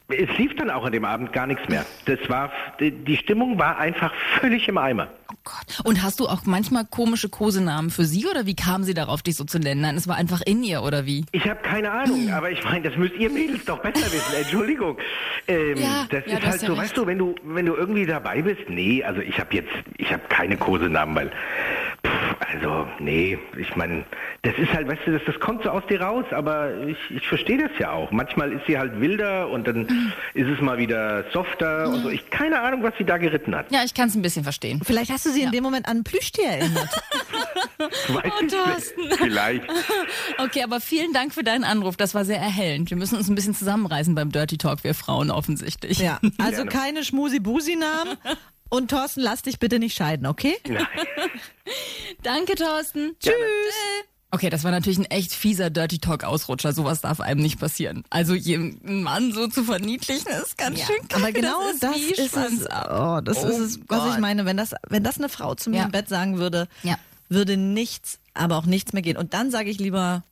es 0.07 0.37
lief 0.37 0.55
dann 0.55 0.69
auch 0.69 0.85
an 0.85 0.91
dem 0.91 1.03
Abend 1.05 1.33
gar 1.33 1.47
nichts 1.47 1.67
mehr. 1.67 1.85
Das 2.05 2.19
war, 2.29 2.51
die 2.79 3.17
Stimmung 3.17 3.57
war 3.57 3.77
einfach 3.77 4.13
völlig 4.39 4.67
im 4.67 4.77
Eimer. 4.77 5.07
Oh 5.31 5.35
Gott. 5.43 5.81
Und 5.83 6.03
hast 6.03 6.19
du 6.19 6.27
auch 6.27 6.41
manchmal 6.45 6.85
komische 6.85 7.29
Kosenamen 7.29 7.89
für 7.89 8.05
sie 8.05 8.25
oder 8.27 8.45
wie 8.45 8.55
kam 8.55 8.83
sie 8.83 8.93
darauf, 8.93 9.23
dich 9.23 9.35
so 9.35 9.43
zu 9.43 9.57
nennen? 9.59 9.81
Nein, 9.81 9.95
es 9.95 10.07
war 10.07 10.15
einfach 10.15 10.41
in 10.45 10.63
ihr 10.63 10.83
oder 10.83 11.05
wie? 11.07 11.25
Ich 11.31 11.47
habe 11.49 11.59
keine 11.61 11.91
Ahnung, 11.91 12.31
aber 12.31 12.51
ich 12.51 12.63
meine, 12.63 12.87
das 12.87 12.95
müsst 12.97 13.15
ihr 13.15 13.29
Mädels 13.31 13.65
doch 13.65 13.79
besser 13.81 14.05
wissen. 14.05 14.35
Entschuldigung. 14.39 14.97
Ähm, 15.47 15.77
Ja, 15.77 16.05
das 16.09 16.23
ja, 16.27 16.37
ist 16.37 16.45
halt 16.45 16.59
so, 16.61 16.67
recht. 16.67 16.81
weißt 16.83 16.97
du, 16.97 17.07
wenn 17.07 17.17
du 17.17 17.35
wenn 17.43 17.65
du 17.65 17.73
irgendwie 17.75 18.05
dabei 18.05 18.41
bist, 18.43 18.61
nee, 18.69 19.03
also 19.03 19.21
ich 19.21 19.39
habe 19.39 19.55
jetzt 19.55 19.71
ich 19.97 20.11
habe 20.13 20.23
keine 20.29 20.57
Kosenamen, 20.57 21.15
weil 21.15 21.31
also, 22.39 22.87
nee, 22.99 23.37
ich 23.57 23.75
meine, 23.75 24.05
das 24.41 24.53
ist 24.57 24.71
halt, 24.73 24.87
weißt 24.87 25.01
du, 25.05 25.11
das, 25.11 25.21
das 25.25 25.39
kommt 25.39 25.63
so 25.63 25.69
aus 25.69 25.83
dir 25.87 26.01
raus, 26.01 26.25
aber 26.31 26.71
ich, 26.87 26.97
ich 27.09 27.27
verstehe 27.27 27.57
das 27.57 27.71
ja 27.79 27.91
auch. 27.91 28.11
Manchmal 28.11 28.51
ist 28.51 28.65
sie 28.67 28.77
halt 28.77 28.99
wilder 28.99 29.49
und 29.49 29.67
dann 29.67 30.13
ist 30.33 30.47
es 30.47 30.61
mal 30.61 30.77
wieder 30.77 31.25
softer 31.31 31.87
und 31.89 32.03
so. 32.03 32.09
Ich 32.09 32.29
keine 32.29 32.61
Ahnung, 32.61 32.83
was 32.83 32.93
sie 32.97 33.05
da 33.05 33.17
geritten 33.17 33.55
hat. 33.55 33.71
Ja, 33.71 33.83
ich 33.83 33.93
kann 33.93 34.09
es 34.09 34.15
ein 34.15 34.21
bisschen 34.21 34.43
verstehen. 34.43 34.81
Vielleicht 34.83 35.11
hast 35.11 35.25
du 35.25 35.29
sie 35.29 35.41
in 35.43 35.51
dem 35.51 35.63
Moment 35.63 35.87
an 35.87 36.03
Plüschtier 36.03 36.45
erinnert. 36.47 36.89
Weiß 37.77 38.31
ich 38.41 38.51
Thorsten. 38.51 39.01
Vielleicht. 39.17 39.63
Okay, 40.37 40.63
aber 40.63 40.79
vielen 40.79 41.13
Dank 41.13 41.33
für 41.33 41.43
deinen 41.43 41.63
Anruf. 41.63 41.97
Das 41.97 42.13
war 42.15 42.25
sehr 42.25 42.39
erhellend. 42.39 42.89
Wir 42.89 42.97
müssen 42.97 43.17
uns 43.17 43.29
ein 43.29 43.35
bisschen 43.35 43.55
zusammenreißen 43.55 44.15
beim 44.15 44.31
Dirty 44.31 44.57
Talk, 44.57 44.83
wir 44.83 44.93
Frauen 44.93 45.31
offensichtlich. 45.31 45.99
ja, 45.99 46.19
also 46.37 46.63
Gerne. 46.63 46.71
keine 46.71 47.03
Schmusi-Busi-Namen. 47.03 48.17
Und 48.75 48.89
Thorsten, 48.89 49.21
lass 49.21 49.41
dich 49.41 49.59
bitte 49.59 49.79
nicht 49.79 49.95
scheiden, 49.95 50.25
okay? 50.27 50.55
Nein. 50.67 50.85
Danke, 52.23 52.55
Thorsten. 52.55 53.15
Tschüss. 53.19 53.33
Okay, 54.31 54.49
das 54.49 54.63
war 54.65 54.71
natürlich 54.71 54.97
ein 54.97 55.05
echt 55.05 55.31
fieser 55.33 55.69
Dirty 55.69 55.99
Talk-Ausrutscher. 55.99 56.73
Sowas 56.73 56.99
darf 57.01 57.21
einem 57.21 57.41
nicht 57.41 57.59
passieren. 57.59 58.03
Also 58.09 58.33
jeden 58.33 59.03
Mann 59.03 59.31
so 59.31 59.47
zu 59.47 59.63
verniedlichen, 59.63 60.27
ist 60.43 60.57
ganz 60.57 60.81
schön 60.81 61.07
kacke. 61.07 61.23
Aber 61.23 61.31
genau 61.31 61.59
das, 61.79 61.95
ist 61.97 62.19
es. 62.19 62.29
Schwanz 62.31 62.65
ab. 62.65 62.89
Oh, 62.91 63.21
das 63.21 63.43
Oh 63.43 63.47
ist 63.47 63.59
es, 63.59 63.79
was 63.87 64.05
ich 64.07 64.11
Gott. 64.13 64.19
meine. 64.19 64.45
Wenn 64.45 64.57
das, 64.57 64.73
wenn 64.89 65.03
das 65.03 65.17
eine 65.17 65.29
Frau 65.29 65.55
zu 65.55 65.69
mir 65.69 65.77
Ja. 65.77 65.83
im 65.85 65.91
Bett 65.91 66.09
sagen 66.09 66.37
würde, 66.37 66.67
Ja. 66.83 66.97
würde 67.29 67.55
nichts, 67.55 68.19
aber 68.33 68.57
auch 68.57 68.65
nichts 68.65 68.91
mehr 68.91 69.01
gehen. 69.03 69.15
Und 69.15 69.33
dann 69.33 69.51
sage 69.51 69.69
ich 69.69 69.79
lieber 69.79 70.23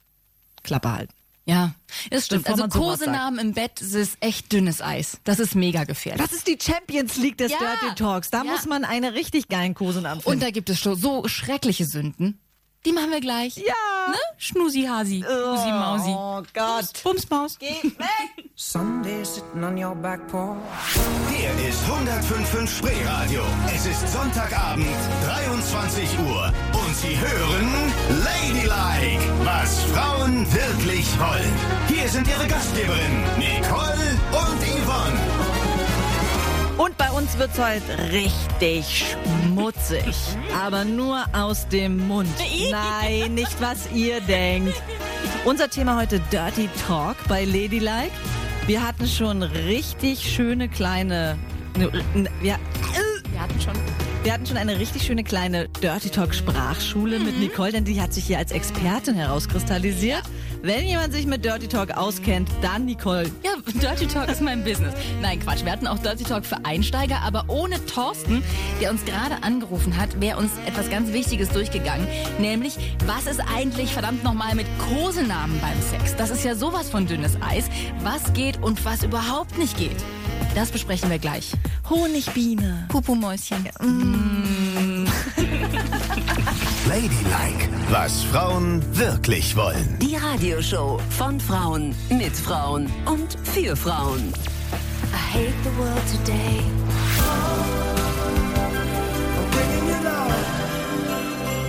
Klappe 0.63 0.91
halten. 0.91 1.13
Ja, 1.45 1.75
das 2.09 2.27
stimmt. 2.27 2.47
Also 2.47 2.67
Kosenamen 2.69 3.37
im 3.39 3.53
Bett 3.53 3.73
das 3.81 3.93
ist 3.93 4.17
echt 4.21 4.51
dünnes 4.53 4.81
Eis. 4.81 5.19
Das 5.25 5.39
ist 5.39 5.55
mega 5.55 5.83
gefährlich. 5.83 6.25
Das 6.25 6.31
ist 6.31 6.47
die 6.47 6.57
Champions 6.61 7.17
League 7.17 7.37
des 7.37 7.51
Ja. 7.51 7.57
Dirty 7.59 7.95
Talks. 7.95 8.29
Da 8.29 8.43
Ja. 8.43 8.51
muss 8.51 8.65
man 8.65 8.85
eine 8.85 9.13
richtig 9.13 9.49
geilen 9.49 9.73
Kosenamen 9.73 10.21
finden. 10.21 10.37
Und 10.37 10.43
da 10.43 10.51
gibt 10.51 10.69
es 10.69 10.79
schon 10.79 10.95
so 10.95 11.27
schreckliche 11.27 11.85
Sünden. 11.85 12.39
Die 12.85 12.91
machen 12.91 13.11
wir 13.11 13.21
gleich. 13.21 13.55
ja. 13.57 13.73
Ne? 14.09 14.17
Schnusi-Hasi, 14.37 15.23
Schnusi 15.23 15.71
Mausi. 15.71 16.09
Oh 16.09 16.41
Gott. 16.53 16.91
Bumsmaus. 17.03 17.57
Geh 17.57 17.81
weg. 17.83 18.45
Sunday 18.55 19.23
sitting 19.23 19.63
on 19.63 19.77
your 19.81 19.95
back 19.95 20.27
porch. 20.27 20.57
Hier 21.31 21.49
ist 21.69 21.79
105.5 21.85 22.67
Spreeradio. 22.67 23.41
Es 23.73 23.85
ist 23.85 24.11
Sonntagabend, 24.11 24.85
23 25.25 26.09
Uhr. 26.27 26.53
Und 26.73 26.95
Sie 26.95 27.17
hören 27.17 27.93
Ladylike, 28.25 29.23
was 29.45 29.81
Frauen 29.85 30.45
wirklich 30.53 31.07
wollen. 31.19 31.53
Hier 31.87 32.09
sind 32.09 32.27
Ihre 32.27 32.45
Gastgeberinnen, 32.47 33.23
Nicole 33.37 34.19
und 34.31 34.61
Yvonne. 34.61 35.19
Und 36.77 36.97
bei 36.97 37.09
uns 37.11 37.37
wird's 37.37 37.59
heute 37.59 38.11
richtig 38.11 39.15
schmutzig. 39.15 40.15
Aber 40.59 40.83
nur 40.83 41.23
aus 41.33 41.67
dem 41.69 42.07
Mund. 42.07 42.29
Nein, 42.71 43.35
nicht 43.35 43.61
was 43.61 43.91
ihr 43.93 44.21
denkt. 44.21 44.73
Unser 45.45 45.69
Thema 45.69 45.97
heute 45.97 46.19
Dirty 46.31 46.69
Talk 46.87 47.15
bei 47.27 47.45
Ladylike. 47.45 48.11
Wir 48.65 48.85
hatten 48.85 49.07
schon 49.07 49.43
richtig 49.43 50.19
schöne 50.33 50.67
kleine. 50.67 51.37
ne, 51.77 51.89
ne, 52.15 52.29
Wir, 52.41 52.57
Wir 53.31 53.41
hatten 53.41 53.61
schon. 53.61 53.73
wir 54.23 54.33
hatten 54.33 54.45
schon 54.45 54.57
eine 54.57 54.79
richtig 54.79 55.03
schöne 55.03 55.23
kleine 55.23 55.67
Dirty 55.67 56.09
Talk 56.09 56.33
Sprachschule 56.33 57.19
mit 57.19 57.39
Nicole, 57.39 57.71
denn 57.73 57.85
die 57.85 58.01
hat 58.01 58.13
sich 58.13 58.25
hier 58.25 58.37
als 58.39 58.51
Expertin 58.51 59.15
herauskristallisiert. 59.15 60.23
Wenn 60.65 60.87
jemand 60.87 61.11
sich 61.11 61.27
mit 61.27 61.43
Dirty 61.43 61.67
Talk 61.67 61.91
auskennt, 61.91 62.49
dann 62.61 62.85
Nicole. 62.85 63.29
Ja, 63.43 63.51
Dirty 63.81 64.07
Talk 64.07 64.29
ist 64.29 64.39
mein 64.39 64.63
Business. 64.63 64.93
Nein, 65.21 65.41
Quatsch. 65.41 65.65
Wir 65.65 65.73
hatten 65.73 65.87
auch 65.87 65.99
Dirty 65.99 66.23
Talk 66.23 66.45
für 66.45 66.63
Einsteiger, 66.63 67.19
aber 67.21 67.43
ohne 67.49 67.85
Thorsten, 67.85 68.41
der 68.79 68.91
uns 68.91 69.03
gerade 69.03 69.43
angerufen 69.43 69.97
hat, 69.97 70.21
wäre 70.21 70.37
uns 70.37 70.51
etwas 70.65 70.89
ganz 70.89 71.11
Wichtiges 71.11 71.49
durchgegangen. 71.49 72.07
Nämlich, 72.39 72.77
was 73.05 73.25
ist 73.25 73.41
eigentlich 73.53 73.91
verdammt 73.91 74.23
nochmal 74.23 74.55
mit 74.55 74.65
Kosenamen 74.79 75.59
beim 75.59 75.81
Sex? 75.81 76.15
Das 76.15 76.29
ist 76.29 76.45
ja 76.45 76.55
sowas 76.55 76.89
von 76.89 77.07
dünnes 77.07 77.35
Eis. 77.41 77.65
Was 77.99 78.31
geht 78.31 78.63
und 78.63 78.85
was 78.85 79.03
überhaupt 79.03 79.57
nicht 79.57 79.77
geht? 79.77 79.97
Das 80.55 80.71
besprechen 80.71 81.09
wir 81.09 81.19
gleich. 81.19 81.51
Honigbiene. 81.89 82.85
Pupumäuschen. 82.87 83.67
Ladylike, 86.87 87.69
was 87.89 88.23
Frauen 88.23 88.83
wirklich 88.95 89.55
wollen. 89.55 89.97
Die 89.99 90.15
Radioshow 90.15 90.99
von 91.09 91.39
Frauen, 91.39 91.95
mit 92.09 92.35
Frauen 92.35 92.87
und 93.05 93.37
für 93.43 93.75
Frauen. 93.75 94.31
I 95.11 95.33
hate 95.33 95.53
the 95.63 95.77
world 95.77 96.03
today. 96.11 96.61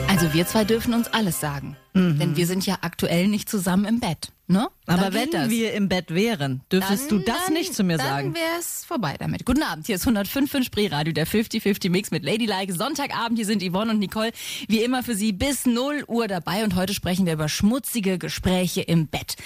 Also 0.09 0.33
wir 0.33 0.47
zwei 0.47 0.65
dürfen 0.65 0.95
uns 0.95 1.13
alles 1.13 1.41
sagen. 1.41 1.77
Denn 1.97 2.37
wir 2.37 2.47
sind 2.49 2.67
ja 2.67 2.79
aktuell 2.81 3.29
nicht 3.29 3.49
zusammen 3.49 3.85
im 3.85 4.01
Bett. 4.01 4.33
Ne? 4.49 4.69
Aber 4.87 5.15
wenn 5.15 5.31
das. 5.31 5.49
wir 5.49 5.73
im 5.75 5.89
Bett 5.89 6.13
wären, 6.13 6.61
dürftest 6.71 7.09
du 7.11 7.21
das 7.21 7.45
dann- 7.45 7.55
nicht 7.55 7.73
zu 7.73 7.85
mir 7.85 7.97
dann 7.99 8.07
sagen. 8.07 8.35
Dann 8.35 8.43
wäre 8.43 8.59
es 8.59 8.85
vorbei 8.85 9.15
damit. 9.19 9.47
Guten 9.47 9.63
Abend, 9.63 9.87
hier 9.87 9.95
ist 9.95 10.05
105 10.05 10.51
von 10.51 10.65
Spreeradio, 10.65 11.13
der 11.15 11.25
50-50 11.27 11.91
Mix 11.91 12.11
mit 12.11 12.25
Ladylike. 12.25 12.75
Sonntagabend, 12.75 13.39
hier 13.39 13.47
sind 13.47 13.63
Yvonne 13.63 13.93
und 13.93 14.01
Nicole 14.01 14.33
wie 14.67 14.83
immer 14.83 15.05
für 15.05 15.15
Sie 15.15 15.33
bis 15.33 15.67
0 15.67 16.05
Uhr 16.09 16.27
dabei 16.27 16.65
und 16.65 16.75
heute 16.75 16.93
sprechen 16.95 17.27
wir 17.27 17.33
über 17.35 17.49
schmutzige 17.49 18.19
Gespräche 18.19 18.81
im 18.83 19.07
Bett. 19.07 19.37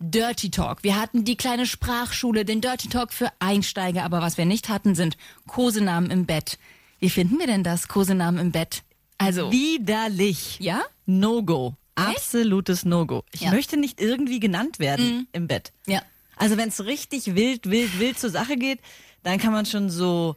Dirty 0.00 0.50
Talk. 0.50 0.82
Wir 0.82 0.98
hatten 0.98 1.24
die 1.24 1.36
kleine 1.36 1.66
Sprachschule, 1.66 2.44
den 2.46 2.62
Dirty 2.62 2.88
Talk 2.88 3.12
für 3.12 3.30
Einsteiger, 3.38 4.02
aber 4.02 4.22
was 4.22 4.38
wir 4.38 4.46
nicht 4.46 4.70
hatten, 4.70 4.94
sind 4.94 5.18
Kosenamen 5.46 6.10
im 6.10 6.24
Bett. 6.24 6.58
Wie 7.00 7.10
finden 7.10 7.38
wir 7.38 7.46
denn 7.46 7.62
das, 7.62 7.86
Kosenamen 7.86 8.40
im 8.40 8.50
Bett? 8.50 8.82
Also, 9.18 9.52
Widerlich. 9.52 10.58
ja? 10.58 10.80
No-Go. 11.06 11.76
Absolutes 11.94 12.84
No-Go. 12.84 13.24
Ich 13.32 13.42
Ja. 13.42 13.50
Mhm. 13.50 13.56
möchte 13.56 13.76
nicht 13.76 14.00
irgendwie 14.00 14.40
genannt 14.40 14.78
werden 14.78 15.28
im 15.32 15.46
Bett. 15.46 15.72
Ja. 15.86 16.02
Also 16.36 16.56
wenn 16.56 16.68
es 16.68 16.84
richtig 16.84 17.34
wild, 17.34 17.68
wild, 17.70 17.98
wild 17.98 18.18
zur 18.18 18.30
Sache 18.30 18.56
geht, 18.56 18.80
dann 19.22 19.38
kann 19.38 19.52
man 19.52 19.66
schon 19.66 19.90
so 19.90 20.36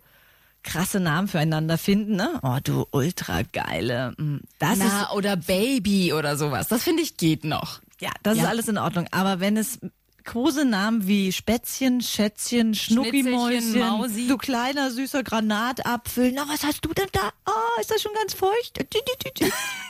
krasse 0.63 0.99
Namen 0.99 1.27
füreinander 1.27 1.77
finden. 1.77 2.15
Ne? 2.15 2.39
Oh, 2.43 2.57
du 2.63 2.85
ultra 2.91 3.43
geile. 3.43 4.13
mm, 4.17 4.37
Das 4.59 4.77
Na, 4.79 4.85
ist 5.03 5.11
oder 5.13 5.35
Baby 5.37 6.11
oder 6.13 6.37
sowas. 6.37 6.67
Das 6.67 6.83
finde 6.83 7.03
ich 7.03 7.17
geht 7.17 7.43
noch. 7.43 7.79
ja, 8.01 8.11
das 8.23 8.37
ist 8.37 8.43
Ja. 8.43 8.49
alles 8.49 8.67
in 8.67 8.77
Ordnung. 8.77 9.07
Aber 9.11 9.39
wenn 9.39 9.57
es 9.57 9.79
Kosenamen 10.25 11.07
wie 11.07 11.31
Spätzchen, 11.31 12.01
Schätzchen, 12.01 12.73
Schnuckimäuschen, 12.73 14.27
du 14.27 14.37
kleiner 14.37 14.91
süßer 14.91 15.23
Granatapfel, 15.23 16.31
na 16.33 16.47
was 16.49 16.63
hast 16.63 16.83
du 16.83 16.93
denn 16.93 17.07
da? 17.11 17.31
Oh, 17.47 17.79
ist 17.79 17.91
das 17.91 18.01
schon 18.01 18.13
ganz 18.13 18.33
feucht? 18.33 18.85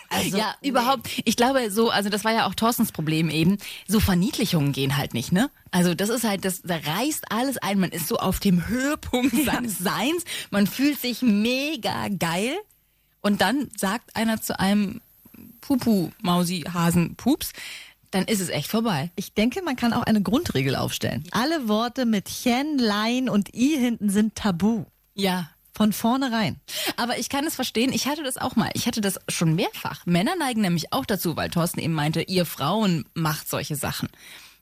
Also, 0.10 0.38
ja, 0.38 0.56
überhaupt. 0.62 1.10
Ich 1.26 1.36
glaube, 1.36 1.72
so, 1.72 1.90
also 1.90 2.10
das 2.10 2.24
war 2.24 2.32
ja 2.32 2.46
auch 2.46 2.54
Thorstens 2.54 2.92
Problem 2.92 3.30
eben. 3.30 3.58
So 3.88 4.00
Verniedlichungen 4.00 4.72
gehen 4.72 4.98
halt 4.98 5.14
nicht, 5.14 5.32
ne? 5.32 5.50
Also 5.72 5.96
das 5.96 6.10
ist 6.10 6.24
halt, 6.24 6.46
das 6.46 6.62
da 6.62 6.76
reißt 6.76 7.32
alles 7.32 7.58
ein. 7.58 7.80
Man 7.80 7.90
ist 7.90 8.08
so 8.08 8.18
auf 8.18 8.40
dem 8.40 8.68
Höhepunkt 8.68 9.36
seines 9.46 9.80
Seins. 9.80 10.24
Man 10.52 10.68
fühlt 10.68 11.00
sich 11.00 11.22
mega 11.22 12.08
geil. 12.10 12.56
Und 13.22 13.42
dann 13.42 13.70
sagt 13.76 14.16
einer 14.16 14.42
zu 14.42 14.60
einem 14.60 15.02
Pupu, 15.62 16.12
Mausi, 16.22 16.62
Hasen, 16.72 17.16
Pups, 17.16 17.52
dann 18.16 18.26
ist 18.26 18.40
es 18.40 18.48
echt 18.48 18.70
vorbei. 18.70 19.12
Ich 19.18 19.34
denke, 19.34 19.62
man 19.62 19.76
kann 19.76 19.92
auch 19.92 20.04
eine 20.04 20.22
Grundregel 20.22 20.78
aufstellen. 20.78 21.26
Alle 21.32 21.68
Worte 21.68 22.06
mit 22.06 22.30
Chen, 22.30 22.78
Lein 22.78 23.28
und 23.28 23.54
I 23.54 23.78
hinten 23.78 24.10
sind 24.10 24.36
tabu. 24.36 24.86
Ja. 25.16 25.50
Von 25.74 25.92
vornherein. 25.92 26.62
Aber 26.96 27.20
ich 27.20 27.28
kann 27.28 27.46
es 27.46 27.56
verstehen, 27.56 27.92
ich 27.92 28.08
hatte 28.08 28.24
das 28.24 28.38
auch 28.38 28.56
mal. 28.56 28.70
Ich 28.74 28.88
hatte 28.88 29.02
das 29.02 29.20
schon 29.28 29.56
mehrfach. 29.56 30.06
Männer 30.06 30.38
neigen 30.40 30.62
nämlich 30.62 30.94
auch 30.94 31.06
dazu, 31.06 31.36
weil 31.36 31.50
Thorsten 31.50 31.82
eben 31.82 31.92
meinte, 31.92 32.22
ihr 32.22 32.46
Frauen 32.46 33.04
macht 33.14 33.50
solche 33.50 33.76
Sachen. 33.76 34.08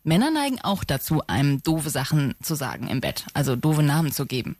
Männer 0.02 0.32
neigen 0.32 0.60
auch 0.62 0.84
dazu, 0.84 1.22
einem 1.28 1.62
doofe 1.62 1.92
Sachen 1.92 2.34
zu 2.42 2.56
sagen 2.56 2.88
im 2.88 3.02
Bett, 3.02 3.28
also 3.36 3.56
doofe 3.56 3.84
Namen 3.84 4.12
zu 4.12 4.26
geben. 4.26 4.58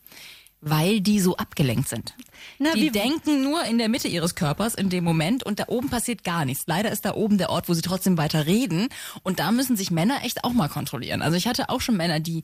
Weil 0.66 1.02
die 1.02 1.20
so 1.20 1.36
abgelenkt 1.36 1.90
sind. 1.90 2.14
Na, 2.58 2.74
die 2.74 2.90
denken 2.90 3.44
nur 3.44 3.64
in 3.66 3.78
der 3.78 3.90
Mitte 3.90 4.08
ihres 4.08 4.36
Körpers 4.36 4.76
in 4.76 4.90
dem 4.90 5.04
Moment 5.04 5.44
und 5.44 5.60
da 5.60 5.66
oben 5.68 5.90
passiert 5.90 6.24
gar 6.24 6.46
nichts. 6.46 6.64
Leider 6.68 6.92
ist 6.92 7.04
da 7.06 7.14
oben 7.14 7.38
der 7.38 7.50
Ort, 7.50 7.68
wo 7.68 7.74
sie 7.74 7.82
trotzdem 7.82 8.18
weiter 8.18 8.46
reden 8.46 8.88
und 9.24 9.40
da 9.40 9.52
müssen 9.52 9.76
sich 9.76 9.92
Männer 9.92 10.24
echt 10.24 10.44
auch 10.44 10.54
mal 10.54 10.70
kontrollieren. 10.70 11.22
Also 11.22 11.36
ich 11.36 11.48
hatte 11.48 11.70
auch 11.70 11.82
schon 11.82 11.98
Männer, 11.98 12.20
die 12.20 12.44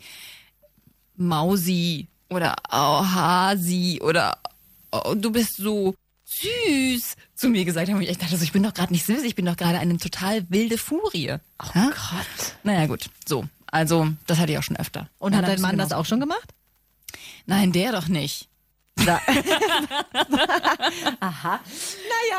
Mausi 1.16 2.08
oder 2.30 2.56
oh, 2.72 3.06
Hasi 3.06 4.00
oder 4.04 4.38
oh, 4.92 5.16
du 5.16 5.32
bist 5.32 5.58
so 5.58 5.96
süß 6.26 7.16
zu 7.36 7.50
mir 7.50 7.66
gesagt 7.66 7.90
haben. 7.90 7.98
Und 7.98 8.04
ich 8.04 8.18
dachte, 8.18 8.38
so, 8.38 8.44
ich 8.44 8.52
bin 8.52 8.64
doch 8.64 8.74
gerade 8.74 8.94
nicht 8.94 9.06
süß, 9.06 9.24
ich 9.24 9.36
bin 9.36 9.46
doch 9.46 9.58
gerade 9.58 9.80
eine 9.80 9.98
total 9.98 10.46
wilde 10.50 10.78
Furie. 10.78 11.38
Oh 11.64 11.68
Gott. 11.74 12.56
Naja 12.64 12.86
gut, 12.88 13.10
so. 13.28 13.46
Also 13.68 14.08
das 14.28 14.40
hatte 14.40 14.52
ich 14.52 14.58
auch 14.58 14.64
schon 14.64 14.78
öfter. 14.78 15.10
Und 15.20 15.34
Ja, 15.34 15.40
hat 15.40 15.48
dein 15.48 15.62
Mann 15.62 15.78
das 15.78 15.92
auch 15.92 16.06
schon 16.06 16.20
gemacht? 16.20 16.54
Nein, 17.50 17.72
der 17.72 17.92
doch 17.92 18.08
nicht. 18.08 18.48
Aha. 21.20 21.22
Naja, 21.22 21.60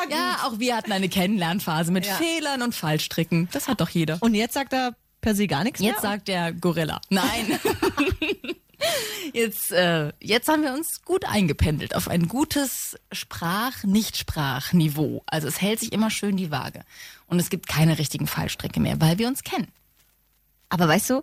gut. 0.04 0.10
Ja, 0.12 0.38
auch 0.46 0.58
wir 0.58 0.76
hatten 0.76 0.92
eine 0.92 1.08
Kennenlernphase 1.08 1.92
mit 1.92 2.06
Ja. 2.06 2.14
Fehlern 2.14 2.62
und 2.62 2.74
Fallstricken. 2.74 3.48
Das 3.52 3.68
hat 3.68 3.80
doch 3.80 3.88
jeder. 3.88 4.18
Und 4.20 4.34
jetzt 4.34 4.54
sagt 4.54 4.72
er 4.72 4.94
per 5.20 5.34
se 5.34 5.46
gar 5.46 5.64
nichts 5.64 5.80
Jetzt 5.80 6.02
mehr? 6.02 6.10
sagt 6.12 6.28
der 6.28 6.52
Gorilla. 6.52 7.00
Nein. 7.10 7.58
Jetzt, 9.34 9.72
äh, 9.72 10.10
jetzt 10.20 10.48
haben 10.48 10.62
wir 10.62 10.72
uns 10.72 11.02
gut 11.04 11.26
eingependelt 11.26 11.94
auf 11.94 12.08
ein 12.08 12.28
gutes 12.28 12.96
Sprach-Nicht-Sprach-Niveau. 13.12 15.22
Also 15.26 15.48
es 15.48 15.60
hält 15.60 15.80
sich 15.80 15.92
immer 15.92 16.08
schön 16.10 16.38
die 16.38 16.50
Waage. 16.50 16.80
Und 17.26 17.38
es 17.38 17.50
gibt 17.50 17.66
keine 17.68 17.98
richtigen 17.98 18.26
Fallstricke 18.26 18.80
mehr, 18.80 18.98
weil 18.98 19.18
wir 19.18 19.28
uns 19.28 19.42
kennen. 19.44 19.68
Aber 20.70 20.88
weißt 20.88 21.10
du, 21.10 21.22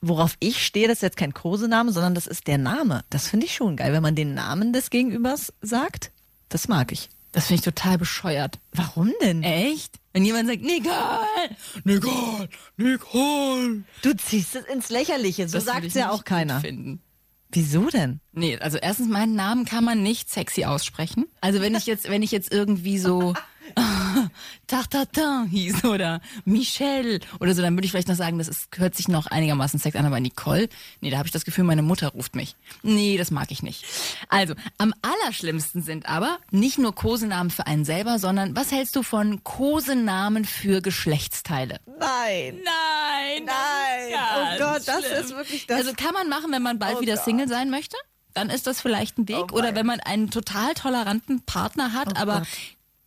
worauf 0.00 0.36
ich 0.40 0.64
stehe, 0.64 0.88
das 0.88 0.98
ist 0.98 1.02
jetzt 1.02 1.16
kein 1.16 1.34
Kosename, 1.34 1.92
sondern 1.92 2.14
das 2.14 2.26
ist 2.26 2.46
der 2.46 2.58
Name. 2.58 3.04
Das 3.10 3.28
finde 3.28 3.46
ich 3.46 3.54
schon 3.54 3.76
geil, 3.76 3.92
wenn 3.92 4.02
man 4.02 4.14
den 4.14 4.34
Namen 4.34 4.72
des 4.72 4.90
Gegenübers 4.90 5.52
sagt. 5.60 6.12
Das 6.48 6.68
mag 6.68 6.92
ich. 6.92 7.08
Das 7.32 7.46
finde 7.46 7.60
ich 7.60 7.64
total 7.64 7.98
bescheuert. 7.98 8.58
Warum 8.72 9.12
denn? 9.20 9.42
Echt? 9.42 9.96
Wenn 10.12 10.24
jemand 10.24 10.48
sagt, 10.48 10.62
Nicole, 10.62 11.56
Nicole, 11.84 12.48
Nicole. 12.76 13.84
Du 14.02 14.16
ziehst 14.16 14.56
es 14.56 14.64
ins 14.64 14.88
Lächerliche. 14.88 15.48
So 15.48 15.60
sagt 15.60 15.84
ich 15.84 15.94
ja 15.94 16.10
auch 16.10 16.24
keiner. 16.24 16.60
Finden. 16.60 17.02
Wieso 17.50 17.88
denn? 17.88 18.20
Nee, 18.32 18.58
also 18.58 18.78
erstens, 18.78 19.08
meinen 19.08 19.34
Namen 19.34 19.64
kann 19.64 19.84
man 19.84 20.02
nicht 20.02 20.30
sexy 20.30 20.64
aussprechen. 20.64 21.26
Also 21.40 21.60
wenn 21.60 21.74
ich 21.74 21.86
jetzt, 21.86 22.08
wenn 22.08 22.22
ich 22.22 22.30
jetzt 22.30 22.52
irgendwie 22.52 22.98
so 22.98 23.34
Tartatin 24.66 25.46
hieß 25.50 25.84
oder 25.84 26.20
Michelle 26.44 27.20
oder 27.40 27.54
so, 27.54 27.62
dann 27.62 27.74
würde 27.74 27.84
ich 27.86 27.90
vielleicht 27.90 28.08
noch 28.08 28.14
sagen, 28.16 28.38
das 28.38 28.48
ist, 28.48 28.68
hört 28.76 28.94
sich 28.94 29.08
noch 29.08 29.26
einigermaßen 29.26 29.78
sexy 29.80 29.98
an, 29.98 30.06
aber 30.06 30.20
Nicole, 30.20 30.68
nee, 31.00 31.10
da 31.10 31.18
habe 31.18 31.26
ich 31.26 31.32
das 31.32 31.44
Gefühl, 31.44 31.64
meine 31.64 31.82
Mutter 31.82 32.08
ruft 32.08 32.34
mich. 32.36 32.56
Nee, 32.82 33.16
das 33.16 33.30
mag 33.30 33.50
ich 33.50 33.62
nicht. 33.62 33.84
Also, 34.28 34.54
am 34.78 34.92
allerschlimmsten 35.02 35.82
sind 35.82 36.06
aber 36.08 36.38
nicht 36.50 36.78
nur 36.78 36.94
Kosenamen 36.94 37.50
für 37.50 37.66
einen 37.66 37.84
selber, 37.84 38.18
sondern 38.18 38.54
was 38.56 38.70
hältst 38.72 38.96
du 38.96 39.02
von 39.02 39.42
Kosenamen 39.44 40.44
für 40.44 40.80
Geschlechtsteile? 40.82 41.80
Nein. 41.98 42.60
Nein, 42.64 43.44
Nein. 43.44 44.14
Oh 44.36 44.58
Gott, 44.58 44.82
das 44.86 45.04
ist 45.04 45.34
wirklich 45.36 45.66
das. 45.66 45.78
Also 45.78 45.92
kann 45.94 46.12
man 46.12 46.28
machen, 46.28 46.52
wenn 46.52 46.62
man 46.62 46.78
bald 46.78 46.96
Oh 46.98 47.00
wieder 47.00 47.14
Gott. 47.16 47.24
Single 47.24 47.48
sein 47.48 47.70
möchte? 47.70 47.96
Dann 48.34 48.50
ist 48.50 48.66
das 48.66 48.80
vielleicht 48.80 49.18
ein 49.18 49.26
Weg. 49.28 49.52
Oh 49.52 49.56
Oder 49.56 49.74
wenn 49.74 49.86
man 49.86 50.00
einen 50.00 50.30
total 50.30 50.74
toleranten 50.74 51.40
Partner 51.42 51.92
hat, 51.92 52.08
Oh 52.16 52.20
aber 52.20 52.38
Gott. 52.40 52.48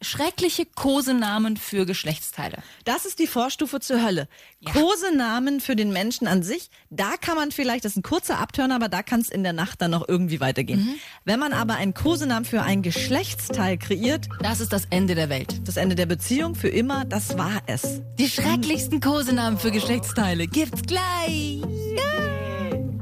Schreckliche 0.01 0.65
Kosenamen 0.65 1.57
für 1.57 1.85
Geschlechtsteile. 1.85 2.57
Das 2.85 3.05
ist 3.05 3.19
die 3.19 3.27
Vorstufe 3.27 3.79
zur 3.79 4.03
Hölle. 4.03 4.27
Kosenamen 4.73 5.59
für 5.59 5.75
den 5.75 5.91
Menschen 5.93 6.27
an 6.27 6.43
sich, 6.43 6.69
da 6.89 7.17
kann 7.17 7.35
man 7.35 7.51
vielleicht, 7.51 7.85
das 7.85 7.93
ist 7.93 7.97
ein 7.97 8.03
kurzer 8.03 8.39
Abtörner, 8.39 8.75
aber 8.75 8.89
da 8.89 9.03
kann 9.03 9.19
es 9.21 9.29
in 9.29 9.43
der 9.43 9.53
Nacht 9.53 9.81
dann 9.81 9.91
noch 9.91 10.07
irgendwie 10.07 10.39
weitergehen. 10.39 10.99
Wenn 11.25 11.39
man 11.39 11.53
aber 11.53 11.75
einen 11.75 11.93
Kosenamen 11.93 12.45
für 12.45 12.61
ein 12.61 12.81
Geschlechtsteil 12.81 13.77
kreiert, 13.77 14.27
Das 14.41 14.59
ist 14.59 14.73
das 14.73 14.85
Ende 14.89 15.15
der 15.15 15.29
Welt. 15.29 15.61
das 15.67 15.77
Ende 15.77 15.95
der 15.95 16.05
Beziehung 16.05 16.55
für 16.55 16.69
immer, 16.69 17.05
das 17.05 17.37
war 17.37 17.61
es. 17.67 18.01
Die 18.19 18.27
schrecklichsten 18.29 18.99
Kosenamen 19.01 19.57
für 19.59 19.71
Geschlechtsteile 19.71 20.47
gibt's 20.47 20.81
gleich. 20.83 21.61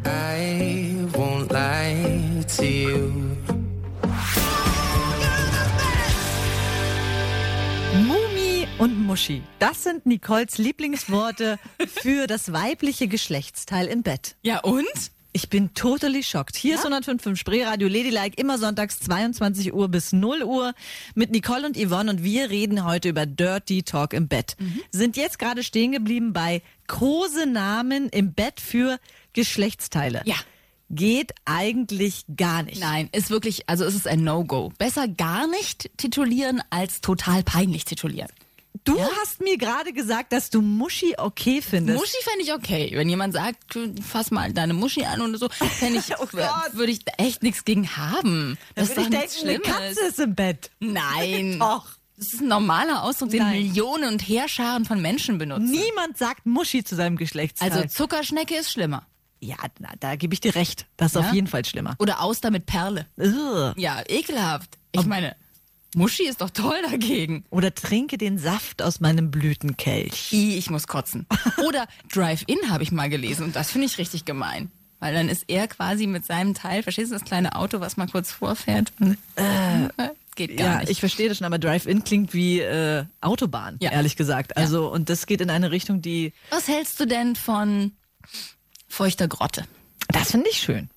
I 0.05 1.05
won't 1.13 1.51
lie 1.51 2.45
to 2.57 2.63
you. 2.63 3.18
Und 8.79 9.05
Muschi, 9.05 9.41
das 9.59 9.83
sind 9.83 10.05
Nicoles 10.05 10.57
Lieblingsworte 10.57 11.59
für 11.87 12.27
das 12.27 12.53
weibliche 12.53 13.07
Geschlechtsteil 13.07 13.87
im 13.87 14.03
Bett. 14.03 14.35
Ja 14.41 14.61
und? 14.61 14.85
Ich 15.31 15.49
bin 15.49 15.73
totally 15.75 16.23
schockt. 16.23 16.55
Hier 16.55 16.75
ist 16.75 16.87
105.5 16.87 17.35
Spreeradio 17.35 17.87
Ladylike, 17.87 18.41
immer 18.41 18.57
sonntags 18.57 18.99
22 18.99 19.73
Uhr 19.73 19.87
bis 19.89 20.11
0 20.11 20.43
Uhr 20.43 20.73
mit 21.13 21.29
Nicole 21.29 21.67
und 21.67 21.77
Yvonne 21.77 22.09
und 22.09 22.23
wir 22.23 22.49
reden 22.49 22.83
heute 22.83 23.09
über 23.09 23.25
Dirty 23.27 23.83
Talk 23.83 24.13
im 24.13 24.27
Bett. 24.27 24.55
Sind 24.91 25.17
jetzt 25.17 25.37
gerade 25.37 25.61
stehen 25.61 25.91
geblieben 25.91 26.33
bei 26.33 26.63
Kosenamen 26.87 28.09
im 28.09 28.33
Bett 28.33 28.59
für 28.59 28.97
Geschlechtsteile. 29.33 30.21
Ja. 30.25 30.35
Geht 30.89 31.33
eigentlich 31.45 32.25
gar 32.35 32.63
nicht. 32.63 32.79
Nein, 32.79 33.09
ist 33.11 33.29
wirklich, 33.29 33.69
also 33.69 33.85
es 33.85 33.93
ist 33.93 34.07
ein 34.07 34.23
No-Go. 34.23 34.71
Besser 34.79 35.07
gar 35.07 35.47
nicht 35.47 35.91
titulieren 35.97 36.63
als 36.71 37.01
total 37.01 37.43
peinlich 37.43 37.85
titulieren. 37.85 38.29
Du 38.83 38.99
hast 39.21 39.41
mir 39.41 39.57
gerade 39.57 39.93
gesagt, 39.93 40.31
dass 40.31 40.49
du 40.49 40.61
Muschi 40.61 41.13
okay 41.17 41.61
findest. 41.61 41.99
Muschi 41.99 42.17
fände 42.23 42.43
ich 42.43 42.53
okay. 42.53 42.91
Wenn 42.93 43.09
jemand 43.09 43.33
sagt, 43.33 43.77
fass 44.07 44.31
mal 44.31 44.51
deine 44.53 44.73
Muschi 44.73 45.05
an 45.05 45.21
oder 45.21 45.37
so, 45.37 45.49
fände 45.49 45.99
ich, 45.99 46.13
Oh 46.19 46.25
Gott. 46.31 46.49
würde 46.73 46.91
ich 46.91 47.01
echt 47.17 47.43
nichts 47.43 47.65
gegen 47.65 47.95
haben. 47.97 48.57
Dann 48.75 48.85
Das 48.85 48.89
ist 48.89 48.97
doch 48.97 49.03
ich 49.03 49.09
nichts 49.09 49.43
denken, 49.43 49.65
eine. 49.71 49.75
Katze 49.79 50.05
ist 50.07 50.19
im 50.19 50.35
Bett. 50.35 50.71
Nein. 50.79 51.57
Doch. 51.59 51.85
Das 52.17 52.33
ist 52.33 52.41
ein 52.41 52.47
normaler 52.49 53.03
Ausdruck, 53.03 53.29
den 53.29 53.43
Nein. 53.43 53.61
Millionen 53.61 54.11
und 54.11 54.19
Heerscharen 54.21 54.83
von 54.83 55.01
Menschen 55.01 55.37
benutzen. 55.37 55.71
Niemand 55.71 56.17
sagt 56.17 56.45
Muschi 56.45 56.83
zu 56.83 56.95
seinem 56.97 57.15
Geschlechtsteil. 57.15 57.71
Also 57.71 57.87
Zuckerschnecke 57.87 58.55
ist 58.55 58.71
schlimmer. 58.73 59.03
ja, 59.39 59.55
na, 59.79 59.89
da 60.01 60.17
gebe 60.17 60.33
ich 60.33 60.41
dir 60.41 60.53
recht. 60.55 60.85
Das 60.97 61.13
ist 61.15 61.21
Ja? 61.21 61.27
auf 61.29 61.33
jeden 61.33 61.47
Fall 61.47 61.63
schlimmer. 61.63 61.95
Oder 61.97 62.21
Auster 62.21 62.51
mit 62.51 62.65
Perle. 62.65 63.05
Ugh. 63.17 63.73
Ja, 63.77 64.01
ekelhaft. 64.07 64.77
Ich 64.91 65.05
meine, 65.05 65.35
Muschi 65.95 66.27
ist 66.27 66.41
doch 66.41 66.49
toll 66.51 66.77
dagegen. 66.89 67.43
Oder 67.49 67.73
trinke 67.73 68.17
den 68.17 68.37
Saft 68.37 68.81
aus 68.81 68.99
meinem 68.99 69.31
Blütenkelch. 69.31 70.31
I, 70.31 70.55
ich 70.57 70.69
muss 70.69 70.87
kotzen. 70.87 71.25
Oder 71.67 71.87
Drive-In 72.13 72.69
habe 72.69 72.83
ich 72.83 72.91
mal 72.91 73.09
gelesen 73.09 73.45
und 73.45 73.55
das 73.55 73.71
finde 73.71 73.87
ich 73.87 73.97
richtig 73.97 74.25
gemein. 74.25 74.71
Weil 74.99 75.13
dann 75.13 75.29
ist 75.29 75.45
er 75.47 75.67
quasi 75.67 76.07
mit 76.07 76.25
seinem 76.25 76.53
Teil, 76.53 76.83
verstehst 76.83 77.11
du, 77.11 77.15
das 77.15 77.23
kleine 77.23 77.55
Auto, 77.55 77.79
was 77.79 77.95
mal 77.97 78.07
kurz 78.07 78.31
vorfährt? 78.31 78.91
Und, 78.99 79.17
äh, 79.37 80.09
geht 80.35 80.57
gar 80.57 80.67
ja, 80.73 80.79
nicht. 80.79 80.89
ich 80.89 80.99
verstehe 80.99 81.29
das 81.29 81.37
schon, 81.37 81.45
aber 81.47 81.57
Drive-In 81.57 82.03
klingt 82.03 82.33
wie 82.33 82.59
äh, 82.59 83.05
Autobahn, 83.21 83.77
Ja. 83.81 83.91
ehrlich 83.91 84.15
gesagt. 84.17 84.57
Also, 84.57 84.91
und 84.91 85.09
das 85.09 85.25
geht 85.25 85.39
in 85.41 85.49
eine 85.49 85.71
Richtung, 85.71 86.01
die. 86.01 86.33
was 86.49 86.67
hältst 86.67 86.99
du 86.99 87.05
denn 87.05 87.35
von 87.37 87.93
feuchter 88.87 89.27
Grotte? 89.27 89.63
Das 90.09 90.31
finde 90.31 90.49
ich 90.49 90.57
schön. 90.59 90.89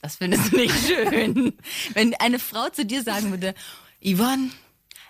Das 0.00 0.16
findest 0.16 0.52
du 0.52 0.56
nicht 0.56 0.74
schön. 0.86 1.52
Wenn 1.94 2.14
eine 2.14 2.38
Frau 2.38 2.68
zu 2.70 2.86
dir 2.86 3.02
sagen 3.02 3.30
würde, 3.30 3.54
Yvonne, 4.02 4.50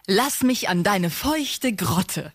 lass 0.06 0.42
mich 0.42 0.68
an 0.68 0.82
deine 0.82 1.10
feuchte 1.10 1.72
Grotte. 1.74 2.32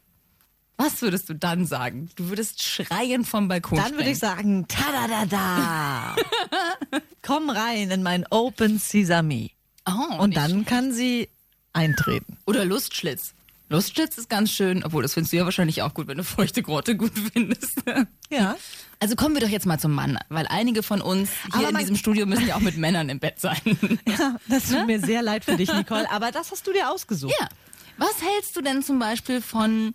Was 0.77 1.01
würdest 1.01 1.29
du 1.29 1.35
dann 1.35 1.65
sagen? 1.65 2.09
Du 2.15 2.29
würdest 2.29 2.63
schreien 2.63 3.25
vom 3.25 3.47
Balkon. 3.47 3.77
Dann 3.77 3.93
würde 3.93 4.09
ich 4.09 4.19
sagen, 4.19 4.67
ta-da-da-da. 4.67 6.15
Komm 7.21 7.49
rein 7.49 7.91
in 7.91 8.03
mein 8.03 8.25
Open 8.29 8.79
Sesame. 8.79 9.49
oh, 9.87 10.17
Und 10.17 10.35
dann 10.35 10.65
kann 10.65 10.91
sie 10.91 11.29
eintreten. 11.73 12.37
Oder 12.45 12.65
Lustschlitz. 12.65 13.33
Lustschlitz 13.69 14.17
ist 14.17 14.29
ganz 14.29 14.51
schön, 14.51 14.83
obwohl 14.83 15.03
das 15.03 15.13
findest 15.13 15.33
du 15.33 15.37
ja 15.37 15.45
wahrscheinlich 15.45 15.81
auch 15.83 15.93
gut, 15.93 16.07
wenn 16.07 16.17
du 16.17 16.23
feuchte 16.23 16.61
Grotte 16.63 16.95
gut 16.95 17.13
findest. 17.33 17.81
Ja. 18.29 18.55
Also 19.03 19.17
kommen 19.17 19.35
wir 19.35 19.41
doch 19.41 19.49
jetzt 19.49 19.65
mal 19.65 19.77
zum 19.77 19.91
Mann, 19.91 20.17
weil 20.29 20.47
einige 20.47 20.81
von 20.81 21.01
uns 21.01 21.29
hier 21.53 21.67
Aber 21.67 21.71
in 21.71 21.77
diesem 21.77 21.97
Studio 21.97 22.25
müssen 22.25 22.47
ja 22.47 22.55
auch 22.55 22.61
mit 22.61 22.77
Männern 22.77 23.09
im 23.09 23.19
Bett 23.19 23.37
sein. 23.37 23.59
ja 24.07 24.37
das 24.47 24.69
tut 24.69 24.87
mir 24.87 25.01
sehr 25.01 25.21
leid 25.21 25.43
für 25.43 25.57
dich, 25.57 25.73
Nicole, 25.73 26.09
aber 26.09 26.31
das 26.31 26.51
hast 26.51 26.65
du 26.65 26.71
dir 26.71 26.89
ausgesucht. 26.89 27.33
Ja. 27.37 27.49
Was 27.97 28.21
hältst 28.21 28.55
du 28.55 28.61
denn 28.61 28.81
zum 28.81 28.99
Beispiel 28.99 29.41
von 29.41 29.93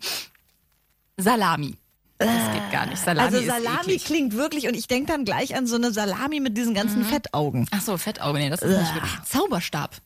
Salami? 1.16 1.78
Das 2.18 2.52
geht 2.52 2.70
gar 2.70 2.84
nicht. 2.84 2.98
Salami 2.98 3.34
also 3.34 3.46
Salami 3.46 3.96
klingt 3.96 4.34
wirklich, 4.34 4.68
und 4.68 4.74
ich 4.74 4.88
denke 4.88 5.10
dann 5.10 5.24
gleich 5.24 5.56
an 5.56 5.66
so 5.66 5.76
eine 5.76 5.90
Salami 5.90 6.40
mit 6.40 6.58
diesen 6.58 6.74
ganzen 6.74 7.02
Fettaugen. 7.02 7.66
Ach 7.70 7.80
so, 7.80 7.96
Fettauge, 7.96 8.38
nee, 8.38 8.50
das 8.50 8.60
ist 8.60 8.78
nicht 8.78 8.92
gut. 8.92 9.08
Zauberstab 9.26 9.96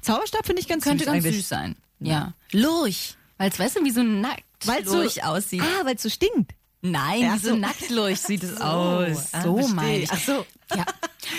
Zauberstab 0.00 0.46
finde 0.46 0.62
ich 0.62 0.68
ganz 0.68 0.82
könnte 0.82 1.04
süß 1.04 1.12
ganz 1.12 1.24
eigentlich. 1.26 1.36
süß 1.36 1.48
sein. 1.50 1.76
Ja. 2.00 2.32
Lurch, 2.52 3.18
weil 3.36 3.50
es 3.50 3.58
weißt 3.58 3.76
du, 3.76 3.84
wie 3.84 3.90
so 3.90 4.00
ein 4.00 4.26
Weil's 4.64 4.88
so- 4.88 5.02
aussieht. 5.24 5.62
Ah, 5.62 5.84
weil 5.84 5.96
es 5.96 6.02
so 6.02 6.08
stinkt. 6.08 6.52
Nein, 6.82 7.20
wie 7.34 7.38
so 7.38 7.56
so. 7.56 7.56
sieht 8.14 8.42
es 8.42 8.50
So, 8.58 8.64
aus. 8.64 9.28
ah, 9.32 9.42
So 9.42 9.56
verstehe. 9.56 9.74
meine 9.74 9.98
ich. 9.98 10.10
Ach 10.12 10.20
so. 10.20 10.46
Ja. 10.74 10.84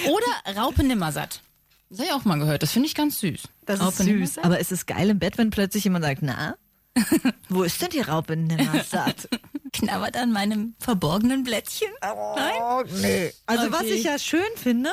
Oder 0.10 0.60
Raupe 0.62 0.84
Nimmersatt. 0.84 1.42
Das 1.90 2.00
habe 2.00 2.08
ich 2.10 2.14
auch 2.14 2.26
mal 2.26 2.38
gehört. 2.38 2.64
Das 2.64 2.72
finde 2.72 2.88
ich 2.88 2.96
ganz 2.96 3.20
süß. 3.20 3.44
Das 3.66 3.80
Raupe 3.80 3.90
ist 3.92 3.98
süß. 4.00 4.06
Nimmersatt? 4.08 4.44
Aber 4.46 4.60
ist 4.60 4.72
es 4.72 4.86
geil 4.86 5.10
im 5.10 5.20
Bett, 5.20 5.38
wenn 5.38 5.50
plötzlich 5.52 5.84
jemand 5.86 6.04
sagt, 6.06 6.22
na, 6.22 6.56
wo 7.50 7.64
ist 7.64 7.82
denn 7.82 7.90
die 7.90 8.02
Raupe 8.02 8.36
Nimmersatt? 8.36 9.30
Knabbert 9.74 10.18
an 10.18 10.32
meinem 10.32 10.76
verborgenen 10.80 11.44
Blättchen. 11.44 11.90
Oh, 12.02 12.84
nee. 13.02 13.32
Also 13.46 13.72
was 13.72 13.82
Okay. 13.82 13.94
ich 13.94 14.04
ja 14.04 14.18
schön 14.18 14.42
finde 14.56 14.90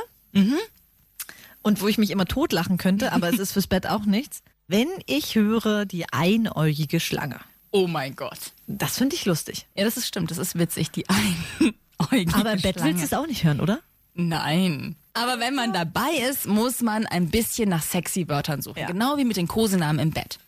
und 1.62 1.80
wo 1.80 1.88
ich 1.88 1.96
mich 1.98 2.10
immer 2.10 2.26
totlachen 2.26 2.76
könnte, 2.76 3.12
aber 3.12 3.28
es 3.32 3.38
ist 3.38 3.52
fürs 3.52 3.66
Bett 3.66 3.86
auch 3.86 4.04
nichts, 4.04 4.42
wenn 4.68 4.88
ich 5.06 5.34
höre 5.36 5.86
die 5.86 6.04
einäugige 6.12 7.00
Schlange. 7.00 7.40
Oh 7.74 7.88
mein 7.88 8.14
Gott. 8.14 8.38
Das 8.68 8.98
finde 8.98 9.16
ich 9.16 9.24
lustig. 9.24 9.66
Ja, 9.74 9.82
das 9.82 9.96
ist 9.96 10.06
stimmt. 10.06 10.30
Das 10.30 10.38
ist 10.38 10.56
witzig. 10.56 10.92
Die 10.92 11.04
einäugige 11.98 12.32
Aber 12.36 12.52
im 12.52 12.62
Bett 12.62 12.80
willst 12.80 13.00
du 13.00 13.04
es 13.04 13.12
auch 13.12 13.26
nicht 13.26 13.42
hören, 13.42 13.60
oder? 13.60 13.80
Nein. 14.14 14.94
Aber 15.12 15.40
wenn 15.40 15.56
man 15.56 15.72
dabei 15.72 16.12
ist, 16.30 16.46
muss 16.46 16.82
man 16.82 17.04
ein 17.04 17.30
bisschen 17.30 17.68
nach 17.68 17.82
sexy 17.82 18.28
Wörtern 18.28 18.62
suchen. 18.62 18.78
Ja. 18.78 18.86
Genau 18.86 19.16
wie 19.16 19.24
mit 19.24 19.36
den 19.36 19.48
Kosenamen 19.48 19.98
im 19.98 20.12
Bett. 20.12 20.38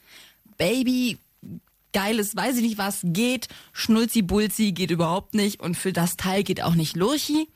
Baby, 0.57 1.19
geiles, 1.93 2.37
weiß 2.37 2.59
ich 2.59 2.63
nicht 2.63 2.79
was, 2.79 3.01
geht. 3.03 3.49
Schnulzi 3.73 4.23
Bulzi 4.23 4.71
geht 4.71 4.93
überhaupt 4.93 5.35
nicht. 5.35 5.59
Und 5.59 5.77
für 5.77 5.93
das 5.93 6.17
Teil 6.17 6.45
geht 6.45 6.63
auch 6.63 6.77
nicht 6.77 6.95
Lurchi 6.95 7.49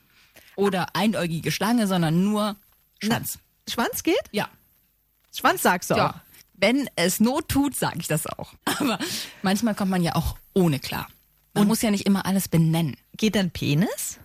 oder 0.57 0.97
einäugige 0.97 1.53
Schlange, 1.53 1.87
sondern 1.87 2.25
nur 2.25 2.57
Schwanz. 2.99 3.39
Schwanz 3.69 4.03
geht? 4.03 4.25
Ja. 4.33 4.49
Schwanz 5.33 5.63
sagst 5.63 5.91
du 5.91 5.95
auch. 5.95 5.99
Ja. 5.99 6.23
Wenn 6.61 6.89
es 6.97 7.21
Not 7.21 7.49
tut, 7.49 7.75
sage 7.75 7.99
ich 8.01 8.07
das 8.09 8.27
auch. 8.27 8.53
Aber 8.79 8.99
manchmal 9.43 9.75
kommt 9.75 9.91
man 9.91 10.03
ja 10.03 10.15
auch 10.17 10.37
ohne 10.55 10.79
klar. 10.79 11.07
Man 11.55 11.67
muss 11.67 11.83
ja 11.83 11.91
nicht 11.91 12.07
immer 12.07 12.27
alles 12.27 12.49
benennen. 12.49 12.97
Geht 13.17 13.35
dann 13.35 13.51
Penis? 13.51 14.19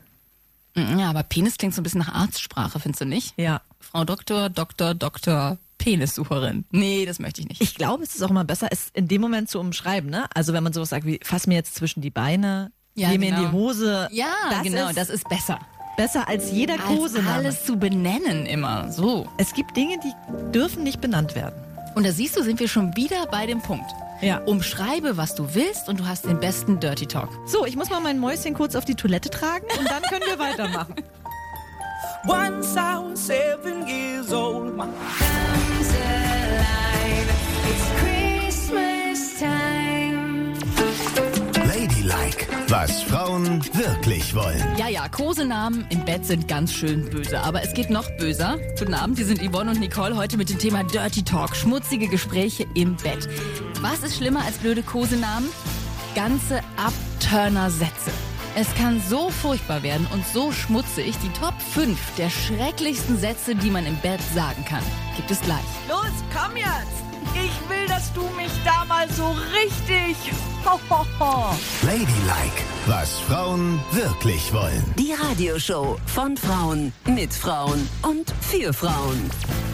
Ja, 0.76 1.10
aber 1.10 1.24
Penis 1.24 1.58
klingt 1.58 1.74
so 1.74 1.80
ein 1.80 1.84
bisschen 1.84 2.02
nach 2.02 2.14
Arztsprache, 2.14 2.80
findest 2.82 3.02
du 3.02 3.06
nicht? 3.06 3.34
Ja. 3.38 3.62
Frau 3.80 4.04
Doktor, 4.04 4.50
Doktor, 4.50 4.94
Doktor, 4.94 5.58
Penissucherin. 5.78 6.66
Nee, 6.72 7.06
das 7.06 7.20
möchte 7.20 7.40
ich 7.42 7.48
nicht. 7.48 7.62
Ich 7.62 7.76
glaube, 7.76 8.04
es 8.04 8.14
ist 8.14 8.22
auch 8.22 8.30
immer 8.30 8.44
besser, 8.44 8.68
es 8.72 8.90
in 8.94 9.08
dem 9.08 9.22
Moment 9.22 9.50
zu 9.50 9.60
umschreiben, 9.60 10.10
ne? 10.10 10.26
Also 10.34 10.52
wenn 10.52 10.64
man 10.64 10.74
sowas 10.74 10.90
sagt 10.90 11.06
wie, 11.06 11.20
fass 11.24 11.48
mir 11.48 11.56
jetzt 11.56 11.76
zwischen 11.76 12.02
die 12.02 12.10
Beine, 12.10 12.72
Ja, 12.94 13.10
geh 13.10 13.18
mir 13.18 13.30
in 13.30 13.36
genau. 13.36 13.48
die 13.48 13.54
Hose. 13.54 14.10
ja, 14.12 14.28
das 14.52 14.64
genau, 14.64 14.90
ist 14.90 14.98
das 14.98 15.10
ist 15.10 15.28
besser. 15.30 15.60
besser 15.96 16.28
als 16.28 16.52
jeder 16.52 16.74
Als 16.74 16.84
Kosename. 16.84 17.32
alles 17.32 17.66
zu 17.66 17.78
benennen 17.78 18.46
immer. 18.46 18.92
So. 18.92 19.28
Es 19.38 19.54
gibt 19.54 19.76
Dinge, 19.78 19.98
die 20.04 20.12
dürfen 20.52 20.84
nicht 20.84 21.00
benannt 21.00 21.36
werden. 21.36 21.56
Und 21.96 22.06
da 22.06 22.12
siehst 22.12 22.38
du, 22.38 22.44
sind 22.44 22.60
wir 22.60 22.68
schon 22.68 22.96
wieder 22.96 23.26
bei 23.28 23.46
dem 23.46 23.62
Punkt. 23.62 23.90
Ja. 24.22 24.40
Umschreibe, 24.40 25.18
was 25.18 25.36
du 25.36 25.56
willst 25.56 25.90
und 25.90 26.00
du 26.00 26.06
hast 26.06 26.26
den 26.26 26.40
besten 26.40 26.80
Dirty 26.80 27.06
Talk. 27.08 27.30
So, 27.46 27.66
ich 27.66 27.76
muss 27.76 27.90
mal 27.90 28.02
mein 28.02 28.20
Mäuschen 28.20 28.54
kurz 28.54 28.76
auf 28.76 28.86
die 28.86 28.96
Toilette 28.96 29.30
tragen 29.30 29.66
und 29.80 29.90
dann 29.90 30.04
können 30.04 30.26
wir 30.28 30.38
weitermachen. 30.38 30.96
Once 32.28 32.76
I 32.76 32.98
was 32.98 33.28
seven 33.28 33.88
years 33.88 34.34
old, 34.34 34.76
my 34.76 34.86
Ladylike, 34.86 36.16
was 42.82 43.04
Frauen 43.04 43.64
wirklich 43.74 44.36
wollen. 44.36 44.62
Ja, 44.78 44.90
ja, 44.90 45.08
Kosenamen 45.08 45.86
im 45.92 46.04
Bett 46.04 46.26
sind 46.26 46.46
ganz 46.50 46.74
schön 46.74 47.10
böse. 47.10 47.40
Aber 47.40 47.64
es 47.64 47.74
geht 47.74 47.90
noch 47.90 48.10
böser. 48.18 48.58
Guten 48.78 48.94
Abend, 48.94 49.18
hier 49.18 49.26
sind 49.26 49.42
Yvonne 49.42 49.72
und 49.72 49.80
Nicole 49.80 50.18
heute 50.18 50.36
mit 50.36 50.50
dem 50.50 50.60
Thema 50.60 50.84
Dirty 50.84 51.24
Talk. 51.24 51.56
Schmutzige 51.56 52.10
Gespräche 52.10 52.66
im 52.74 52.98
Bett. 52.98 53.30
Was 53.80 54.04
ist 54.04 54.18
schlimmer 54.18 54.44
als 54.44 54.58
blöde 54.58 54.84
Kosenamen? 54.84 55.48
Ganze 56.16 56.60
Abturner-Sätze. 56.76 58.12
Es 58.58 58.68
kann 58.76 59.02
so 59.10 59.30
furchtbar 59.30 59.82
werden 59.82 60.06
und 60.12 60.28
so 60.28 60.52
schmutzig. 60.52 61.16
Die 61.24 61.32
Top 61.40 61.54
5 61.74 61.98
der 62.18 62.30
schrecklichsten 62.30 63.18
Sätze, 63.18 63.56
die 63.56 63.70
man 63.70 63.86
im 63.86 63.96
Bett 64.02 64.20
sagen 64.34 64.66
kann, 64.66 64.84
gibt 65.16 65.32
es 65.32 65.40
gleich. 65.40 65.64
Los, 65.88 66.12
komm 66.34 66.58
jetzt! 66.58 67.05
Ich 67.66 67.70
will, 67.72 67.88
dass 67.88 68.14
du 68.14 68.22
mich 68.38 68.52
da 68.64 68.86
mal 68.86 69.10
so 69.10 69.36
richtig. 69.54 70.16
Ho, 70.66 70.80
ho, 70.90 71.06
ho. 71.20 71.56
Ladylike, 71.84 72.64
was 72.88 73.20
Frauen 73.20 73.80
wirklich 73.92 74.52
wollen. 74.52 74.84
Die 74.98 75.14
Radioshow 75.14 75.98
von 76.08 76.36
Frauen, 76.36 76.92
mit 77.06 77.32
Frauen 77.32 77.88
und 78.02 78.34
für 78.42 78.74
Frauen. 78.74 79.30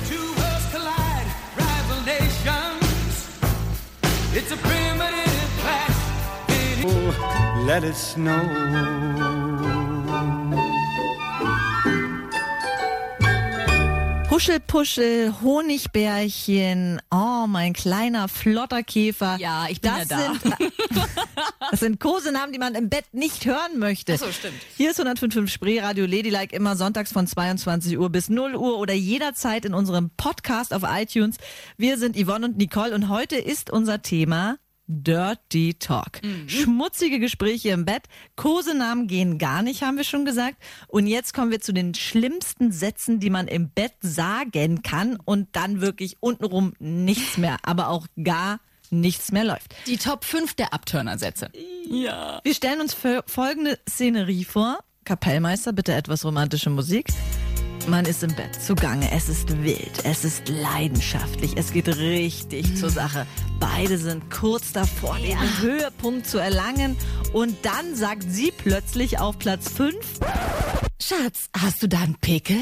two 0.09 0.15
worlds 0.35 0.67
collide, 0.71 1.27
rival 1.55 2.01
nations. 2.05 3.29
It's 4.35 4.51
a 4.51 4.57
primitive 4.57 5.49
clash. 5.61 5.95
Oh, 6.83 7.65
let 7.65 7.83
it 7.85 7.95
snow. 7.95 8.41
Huschelpuschel, 14.31 15.41
Honigbärchen, 15.41 17.01
oh, 17.11 17.47
mein 17.47 17.73
kleiner 17.73 18.29
flotter 18.29 18.81
Käfer. 18.81 19.35
Ja, 19.37 19.65
ich 19.69 19.81
bin 19.81 19.91
das 19.91 20.09
ja 20.09 20.17
da. 20.17 20.39
Sind, 20.39 20.55
das 21.71 21.79
sind 21.81 21.99
Kosenamen, 21.99 22.53
die 22.53 22.57
man 22.57 22.73
im 22.73 22.87
Bett 22.87 23.03
nicht 23.11 23.45
hören 23.45 23.77
möchte. 23.77 24.13
Ach 24.13 24.19
so, 24.19 24.31
stimmt. 24.31 24.55
Hier 24.77 24.91
ist 24.91 25.01
105.5 25.01 25.49
Spree 25.49 25.81
Radio 25.81 26.05
Ladylike 26.05 26.55
immer 26.55 26.77
sonntags 26.77 27.11
von 27.11 27.27
22 27.27 27.99
Uhr 27.99 28.09
bis 28.09 28.29
0 28.29 28.55
Uhr 28.55 28.77
oder 28.77 28.93
jederzeit 28.93 29.65
in 29.65 29.73
unserem 29.73 30.11
Podcast 30.15 30.73
auf 30.73 30.83
iTunes. 30.87 31.35
Wir 31.75 31.97
sind 31.97 32.15
Yvonne 32.15 32.45
und 32.45 32.57
Nicole 32.57 32.95
und 32.95 33.09
heute 33.09 33.35
ist 33.35 33.69
unser 33.69 34.01
Thema 34.01 34.55
Dirty 34.91 35.75
Talk. 35.75 36.19
Schmutzige 36.47 37.19
Gespräche 37.19 37.69
im 37.69 37.85
Bett. 37.85 38.03
Kosenamen 38.35 39.07
gehen 39.07 39.37
gar 39.37 39.61
nicht, 39.61 39.81
haben 39.83 39.97
wir 39.97 40.03
schon 40.03 40.25
gesagt. 40.25 40.57
Und 40.87 41.07
jetzt 41.07 41.33
kommen 41.33 41.49
wir 41.51 41.61
zu 41.61 41.73
den 41.73 41.93
schlimmsten 41.93 42.71
Sätzen, 42.71 43.19
die 43.19 43.29
man 43.29 43.47
im 43.47 43.69
Bett 43.69 43.93
sagen 44.01 44.81
kann 44.83 45.17
und 45.23 45.47
dann 45.53 45.79
wirklich 45.81 46.17
untenrum 46.19 46.73
nichts 46.79 47.37
mehr, 47.37 47.57
aber 47.63 47.87
auch 47.89 48.07
gar 48.23 48.59
nichts 48.89 49.31
mehr 49.31 49.45
läuft. 49.45 49.73
Die 49.87 49.97
Top 49.97 50.25
5 50.25 50.53
der 50.55 50.73
Abturner-Sätze. 50.73 51.49
Ja. 51.89 52.41
Wir 52.43 52.53
stellen 52.53 52.81
uns 52.81 52.93
fol- 52.93 53.23
folgende 53.25 53.79
Szenerie 53.89 54.43
vor. 54.43 54.79
Kapellmeister, 55.05 55.71
bitte 55.73 55.93
etwas 55.93 56.25
romantische 56.25 56.69
Musik. 56.69 57.07
Man 57.87 58.05
ist 58.05 58.23
im 58.23 58.33
Bett 58.35 58.55
zugange. 58.61 59.09
Es 59.11 59.27
ist 59.27 59.63
wild. 59.63 60.05
Es 60.05 60.23
ist 60.23 60.47
leidenschaftlich. 60.47 61.57
Es 61.57 61.73
geht 61.73 61.87
richtig 61.87 62.77
zur 62.77 62.89
Sache. 62.89 63.25
Beide 63.59 63.97
sind 63.97 64.29
kurz 64.31 64.71
davor, 64.71 65.17
den 65.17 65.37
Höhepunkt 65.59 66.27
zu 66.27 66.37
erlangen. 66.37 66.95
Und 67.33 67.57
dann 67.65 67.95
sagt 67.95 68.23
sie 68.27 68.51
plötzlich 68.51 69.19
auf 69.19 69.37
Platz 69.39 69.69
5. 69.71 69.95
Schatz, 71.01 71.49
hast 71.57 71.83
du 71.83 71.87
da 71.87 71.99
einen 71.99 72.15
Pickel? 72.15 72.61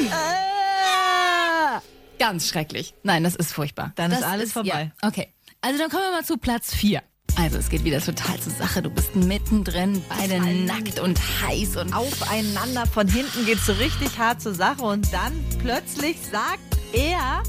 Äh, 0.00 1.80
Ganz 2.18 2.48
schrecklich. 2.48 2.94
Nein, 3.02 3.24
das 3.24 3.34
ist 3.36 3.52
furchtbar. 3.52 3.92
Dann 3.96 4.10
das 4.10 4.20
ist 4.20 4.26
alles 4.26 4.52
vorbei. 4.52 4.92
Ja. 5.02 5.08
Okay. 5.08 5.28
Also 5.60 5.78
dann 5.78 5.88
kommen 5.90 6.02
wir 6.02 6.12
mal 6.12 6.24
zu 6.24 6.36
Platz 6.36 6.74
4. 6.74 7.02
Also 7.36 7.58
es 7.58 7.68
geht 7.68 7.84
wieder 7.84 8.00
total 8.00 8.38
zur 8.38 8.52
Sache. 8.52 8.82
Du 8.82 8.90
bist 8.90 9.16
mittendrin, 9.16 10.02
beide 10.08 10.40
nackt 10.40 11.00
und 11.00 11.18
heiß 11.42 11.76
und 11.76 11.92
aufeinander. 11.92 12.86
Von 12.86 13.08
hinten 13.08 13.44
geht 13.44 13.58
so 13.58 13.72
richtig 13.72 14.18
hart 14.18 14.40
zur 14.40 14.54
Sache. 14.54 14.82
Und 14.82 15.12
dann 15.12 15.32
plötzlich 15.58 16.16
sagt 16.30 16.60
er. 16.92 17.42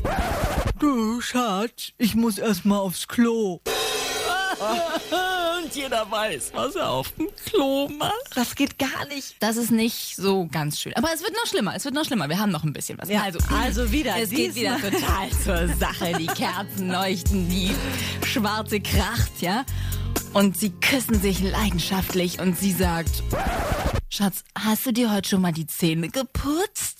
Du 0.79 1.21
Schatz, 1.21 1.91
ich 1.97 2.15
muss 2.15 2.37
erstmal 2.37 2.79
aufs 2.79 3.07
Klo. 3.07 3.61
Und 4.59 5.75
jeder 5.75 6.09
weiß, 6.09 6.51
was 6.53 6.75
er 6.75 6.89
auf 6.89 7.11
dem 7.13 7.27
Klo 7.45 7.87
macht. 7.89 8.13
Das 8.35 8.55
geht 8.55 8.77
gar 8.77 9.05
nicht. 9.07 9.35
Das 9.39 9.57
ist 9.57 9.71
nicht 9.71 10.15
so 10.15 10.47
ganz 10.51 10.79
schön. 10.79 10.93
Aber 10.95 11.09
es 11.13 11.21
wird 11.21 11.33
noch 11.33 11.45
schlimmer. 11.45 11.75
Es 11.75 11.85
wird 11.85 11.95
noch 11.95 12.05
schlimmer. 12.05 12.29
Wir 12.29 12.39
haben 12.39 12.51
noch 12.51 12.63
ein 12.63 12.73
bisschen 12.73 12.97
was. 12.97 13.09
Ja, 13.09 13.23
also, 13.23 13.39
also 13.49 13.91
wieder, 13.91 14.15
Es 14.17 14.29
geht 14.29 14.55
wieder 14.55 14.77
total 14.79 15.29
zur 15.43 15.67
Sache. 15.75 16.13
Die 16.19 16.27
Kerzen 16.27 16.89
leuchten, 16.89 17.49
die 17.49 17.75
schwarze 18.25 18.79
Kracht, 18.79 19.41
ja. 19.41 19.65
Und 20.33 20.57
sie 20.57 20.71
küssen 20.71 21.21
sich 21.21 21.41
leidenschaftlich 21.41 22.39
und 22.39 22.59
sie 22.59 22.73
sagt, 22.73 23.23
Schatz, 24.09 24.43
hast 24.57 24.85
du 24.85 24.91
dir 24.91 25.13
heute 25.13 25.29
schon 25.29 25.41
mal 25.41 25.51
die 25.53 25.67
Zähne 25.67 26.09
geputzt? 26.09 26.94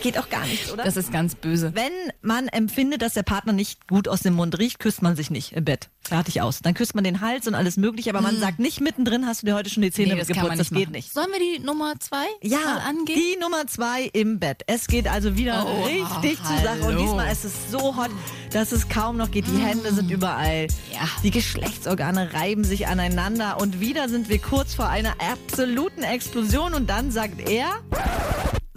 Geht 0.00 0.16
auch 0.18 0.28
gar 0.30 0.46
nichts, 0.46 0.70
oder? 0.72 0.84
Das 0.84 0.96
ist 0.96 1.12
ganz 1.12 1.34
böse. 1.34 1.72
Wenn 1.74 1.92
man 2.22 2.48
empfindet, 2.48 3.02
dass 3.02 3.14
der 3.14 3.22
Partner 3.24 3.52
nicht 3.52 3.88
gut 3.88 4.08
aus 4.08 4.20
dem 4.20 4.34
Mund 4.34 4.58
riecht, 4.58 4.78
küsst 4.78 5.02
man 5.02 5.16
sich 5.16 5.30
nicht 5.30 5.52
im 5.52 5.64
Bett. 5.64 5.88
Fertig 6.02 6.40
aus. 6.40 6.60
Dann 6.60 6.72
küsst 6.72 6.94
man 6.94 7.04
den 7.04 7.20
Hals 7.20 7.46
und 7.46 7.54
alles 7.54 7.76
mögliche, 7.76 8.08
aber 8.10 8.20
man 8.22 8.38
sagt 8.38 8.58
nicht 8.60 8.80
mittendrin, 8.80 9.26
hast 9.26 9.42
du 9.42 9.46
dir 9.46 9.54
heute 9.54 9.68
schon 9.68 9.82
die 9.82 9.90
Zähne 9.90 10.14
Nee, 10.14 10.18
das 10.20 10.28
geputzt. 10.28 10.48
nicht 10.50 10.60
das 10.60 10.70
geht 10.70 10.90
nicht. 10.90 11.12
Sollen 11.12 11.28
wir 11.32 11.38
die 11.40 11.62
Nummer 11.62 11.94
zwei 12.00 12.16
mal 12.16 12.26
Ja, 12.42 12.78
angehen? 12.86 13.18
die 13.20 13.38
Nummer 13.38 13.66
zwei 13.66 14.04
im 14.12 14.38
Bett. 14.38 14.62
Es 14.66 14.86
geht 14.86 15.06
also 15.08 15.36
wieder 15.36 15.66
Oh, 15.66 15.84
richtig 15.84 16.38
zur 16.42 16.56
Sache. 16.58 16.80
Und 16.84 16.98
diesmal 16.98 17.30
ist 17.30 17.44
es 17.44 17.52
so 17.70 17.96
hot, 17.96 18.10
dass 18.52 18.72
es 18.72 18.88
kaum 18.88 19.16
noch 19.18 19.30
geht. 19.30 19.46
Die 19.48 19.58
Hände 19.58 19.92
sind 19.92 20.10
überall. 20.10 20.68
Ja. 20.92 21.00
Die 21.22 21.30
Geschlechtsorgane 21.30 22.32
reiben 22.32 22.64
sich 22.64 22.86
aneinander. 22.86 23.60
Und 23.60 23.80
wieder 23.80 24.08
sind 24.08 24.28
wir 24.30 24.38
kurz 24.38 24.74
vor 24.74 24.88
einer 24.88 25.14
absoluten 25.20 26.04
Explosion. 26.04 26.72
Und 26.72 26.88
dann 26.88 27.10
sagt 27.10 27.46
er, 27.50 27.68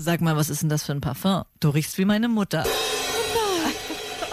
sag 0.04 0.22
mal, 0.22 0.36
was 0.36 0.50
ist 0.50 0.62
denn 0.62 0.70
das 0.70 0.84
für 0.84 0.92
ein 0.92 1.02
Parfum? 1.02 1.44
Du 1.60 1.70
riechst 1.70 1.98
wie 1.98 2.06
meine 2.06 2.28
Mutter. 2.28 2.66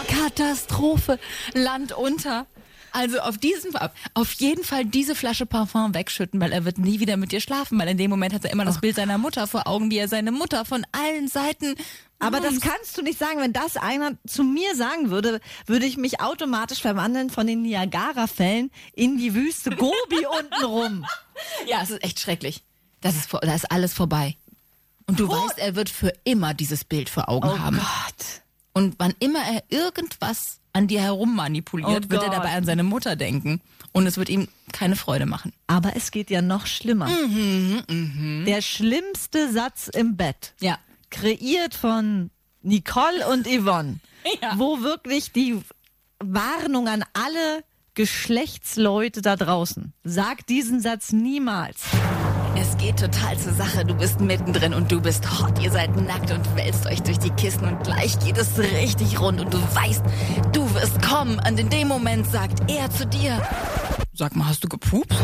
Katastrophe. 0.07 1.19
Land 1.53 1.91
unter. 1.91 2.47
Also 2.91 3.19
auf 3.19 3.37
diesen, 3.37 3.71
auf 4.15 4.31
jeden 4.33 4.63
Fall 4.63 4.83
diese 4.83 5.13
Flasche 5.13 5.45
Parfum 5.45 5.93
wegschütten, 5.93 6.41
weil 6.41 6.51
er 6.51 6.65
wird 6.65 6.79
nie 6.79 6.99
wieder 6.99 7.17
mit 7.17 7.31
dir 7.31 7.39
schlafen, 7.39 7.77
weil 7.77 7.87
in 7.87 7.97
dem 7.97 8.09
Moment 8.09 8.33
hat 8.33 8.45
er 8.45 8.51
immer 8.51 8.65
das 8.65 8.81
Bild 8.81 8.95
seiner 8.95 9.19
Mutter 9.19 9.45
vor 9.45 9.67
Augen, 9.67 9.91
wie 9.91 9.99
er 9.99 10.07
seine 10.07 10.31
Mutter 10.31 10.65
von 10.65 10.85
allen 10.91 11.27
Seiten. 11.27 11.75
Aber 12.17 12.39
das 12.39 12.59
kannst 12.59 12.97
du 12.97 13.03
nicht 13.03 13.19
sagen. 13.19 13.39
Wenn 13.39 13.53
das 13.53 13.77
einer 13.77 14.13
zu 14.25 14.43
mir 14.43 14.75
sagen 14.75 15.11
würde, 15.11 15.39
würde 15.67 15.85
ich 15.85 15.97
mich 15.97 16.19
automatisch 16.19 16.81
verwandeln 16.81 17.29
von 17.29 17.45
den 17.45 17.61
Niagara-Fällen 17.61 18.71
in 18.93 19.17
die 19.17 19.35
Wüste 19.35 19.69
Gobi 19.71 20.25
untenrum. 20.39 21.05
Ja, 21.67 21.81
es 21.81 21.89
ist 21.89 22.03
echt 22.03 22.19
schrecklich. 22.19 22.65
Das 22.99 23.15
ist, 23.15 23.31
da 23.31 23.55
ist 23.55 23.71
alles 23.71 23.93
vorbei. 23.93 24.35
Und 25.09 25.19
du 25.19 25.27
weißt, 25.27 25.57
er 25.59 25.75
wird 25.75 25.89
für 25.89 26.13
immer 26.23 26.53
dieses 26.53 26.83
Bild 26.83 27.09
vor 27.09 27.29
Augen 27.29 27.49
Oh 27.49 27.59
haben. 27.59 27.77
Gott. 27.77 28.41
Und 28.73 28.95
wann 28.99 29.13
immer 29.19 29.39
er 29.39 29.63
irgendwas 29.69 30.59
an 30.73 30.87
dir 30.87 31.01
herum 31.01 31.35
manipuliert, 31.35 32.05
Oh 32.07 32.09
wird 32.11 32.21
er 32.23 32.29
Gott. 32.29 32.37
dabei 32.37 32.51
an 32.53 32.63
seine 32.65 32.83
Mutter 32.83 33.15
denken. 33.15 33.61
Und 33.91 34.05
es 34.05 34.17
wird 34.17 34.29
ihm 34.29 34.47
keine 34.71 34.95
Freude 34.95 35.25
machen. 35.25 35.51
Aber 35.67 35.95
es 35.95 36.11
geht 36.11 36.29
ja 36.29 36.41
noch 36.43 36.67
schlimmer. 36.67 37.07
Mhm, 37.07 38.43
Der 38.45 38.61
schlimmste 38.61 39.51
Satz 39.51 39.87
im 39.87 40.15
Bett, 40.15 40.53
Ja. 40.61 40.77
kreiert 41.09 41.73
von 41.73 42.29
Nicole 42.61 43.27
und 43.31 43.47
Yvonne, 43.47 43.99
Ja. 44.41 44.53
wo 44.57 44.81
wirklich 44.81 45.31
die 45.31 45.59
Warnung 46.19 46.87
an 46.87 47.03
alle 47.13 47.63
Geschlechtsleute 47.95 49.21
da 49.23 49.35
draußen. 49.35 49.93
Sag 50.03 50.45
diesen 50.45 50.81
Satz 50.81 51.11
niemals. 51.11 51.81
Es 52.61 52.75
geht 52.75 52.99
total 52.99 53.37
zur 53.37 53.53
Sache. 53.53 53.85
Du 53.85 53.93
bist 53.93 54.19
mittendrin 54.19 54.73
und 54.73 54.91
du 54.91 54.99
bist 54.99 55.23
hot. 55.39 55.57
Ihr 55.63 55.71
seid 55.71 55.95
nackt 55.95 56.29
und 56.31 56.55
wälzt 56.57 56.85
euch 56.87 57.01
durch 57.01 57.17
die 57.17 57.29
Kissen 57.29 57.63
und 57.63 57.83
gleich 57.83 58.19
geht 58.19 58.37
es 58.37 58.57
richtig 58.57 59.17
rund 59.19 59.39
und 59.39 59.53
du 59.53 59.57
weißt, 59.75 60.03
du 60.51 60.73
wirst 60.73 61.01
kommen. 61.01 61.39
Und 61.47 61.57
in 61.57 61.69
dem 61.69 61.87
Moment 61.87 62.27
sagt 62.27 62.69
er 62.69 62.91
zu 62.91 63.07
dir: 63.07 63.41
Sag 64.13 64.35
mal, 64.35 64.49
hast 64.49 64.63
du 64.63 64.67
gepupst? 64.67 65.17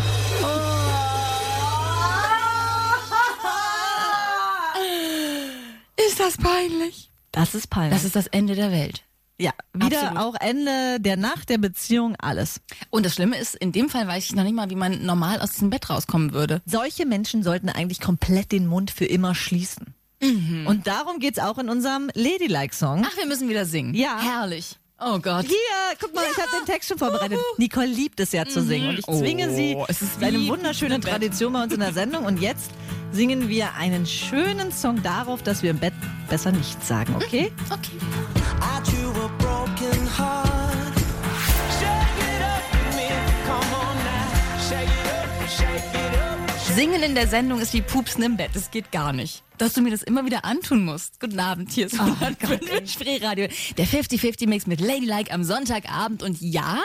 Ist 6.08 6.20
das 6.20 6.38
peinlich? 6.38 7.12
Das 7.34 7.54
ist 7.54 7.70
peinlich. 7.70 7.94
Das 7.94 8.06
ist 8.06 8.16
das 8.16 8.28
Ende 8.28 8.56
der 8.56 8.72
Welt 8.72 9.05
ja, 9.40 9.52
wieder 9.74 10.12
Absolut. 10.12 10.18
auch 10.20 10.36
Ende 10.40 11.00
der 11.00 11.18
Nacht, 11.18 11.50
der 11.50 11.58
Beziehung, 11.58 12.16
alles. 12.20 12.62
Und 12.90 13.06
das 13.06 13.16
Schlimme 13.16 13.38
ist, 13.38 13.56
in 13.56 13.72
dem 13.72 13.90
Fall 13.90 14.08
weiß 14.08 14.26
ich 14.26 14.36
noch 14.36 14.44
nicht 14.44 14.56
mal, 14.56 14.70
wie 14.70 14.76
man 14.76 15.06
normal 15.06 15.42
aus 15.42 15.54
dem 15.54 15.70
Bett 15.70 15.90
rauskommen 15.90 16.34
würde. 16.34 16.62
Solche 16.66 17.06
Menschen 17.06 17.44
sollten 17.44 17.70
eigentlich 17.70 18.00
komplett 18.00 18.52
den 18.52 18.68
Mund 18.68 18.92
für 18.92 19.06
immer 19.06 19.36
schließen. 19.36 19.94
Und 20.66 20.88
darum 20.88 21.20
geht's 21.20 21.38
auch 21.38 21.58
in 21.58 21.70
unserem 21.70 22.10
Ladylike-Song. 22.16 23.06
Ach, 23.06 23.18
wir 23.18 23.28
müssen 23.28 23.48
wieder 23.50 23.66
singen. 23.66 23.94
Ja. 23.94 24.18
Herrlich. 24.20 24.78
Oh 25.00 25.20
Gott. 25.20 25.46
Hier, 25.46 25.98
guck 26.00 26.16
mal, 26.16 26.24
ich 26.32 26.38
habe 26.42 26.50
den 26.58 26.66
Text 26.66 26.88
schon 26.88 26.98
vorbereitet. 26.98 27.38
Nicole 27.58 27.86
liebt 27.86 28.20
es 28.22 28.32
ja 28.32 28.46
zu 28.46 28.64
singen 28.64 28.90
und 28.90 29.00
ich 29.00 29.06
zwinge 29.06 29.54
sie. 29.54 29.76
Oh, 29.76 29.86
es 29.90 30.02
ist 30.02 30.12
Es 30.12 30.18
ist 30.18 30.24
eine 30.24 30.48
wunderschöne. 30.48 31.00
Tradition 31.02 31.52
bei 31.52 31.64
uns 31.64 31.74
in 31.74 31.82
der 31.82 31.94
Sendung 31.94 32.24
und 32.26 32.40
jetzt 32.40 32.72
singen 33.12 33.50
wir 33.50 33.76
einen 33.76 34.06
schönen 34.06 34.72
Song 34.72 35.02
darauf, 35.04 35.44
dass 35.44 35.64
wir 35.64 35.72
im 35.72 35.80
Bett 35.80 35.94
besser 36.30 36.52
nichts 36.52 36.88
sagen, 36.88 37.16
okay? 37.16 37.52
Okay. 37.70 37.98
Up. 40.18 40.46
Singen 46.76 47.04
in 47.04 47.16
der 47.16 47.28
Sendung 47.30 47.62
ist 47.62 47.74
wie 47.74 47.82
Pupsen 47.82 48.22
im 48.22 48.36
Bett. 48.36 48.50
Das 48.54 48.70
geht 48.70 48.92
gar 48.92 49.14
nicht. 49.14 49.44
Dass 49.58 49.72
du 49.72 49.82
mir 49.82 49.92
das 49.92 50.04
immer 50.04 50.26
wieder 50.26 50.44
antun 50.44 50.84
musst. 50.84 51.22
Guten 51.22 51.40
Abend, 51.40 51.72
hier 51.72 51.86
ist 51.86 51.98
oh 51.98 52.86
Spreeradio. 52.86 53.48
Der 53.78 53.88
50-50-Mix 53.88 54.68
mit 54.68 54.82
Ladylike 54.82 55.32
am 55.32 55.46
Sonntagabend. 55.46 56.22
Und 56.22 56.42
ja, 56.42 56.82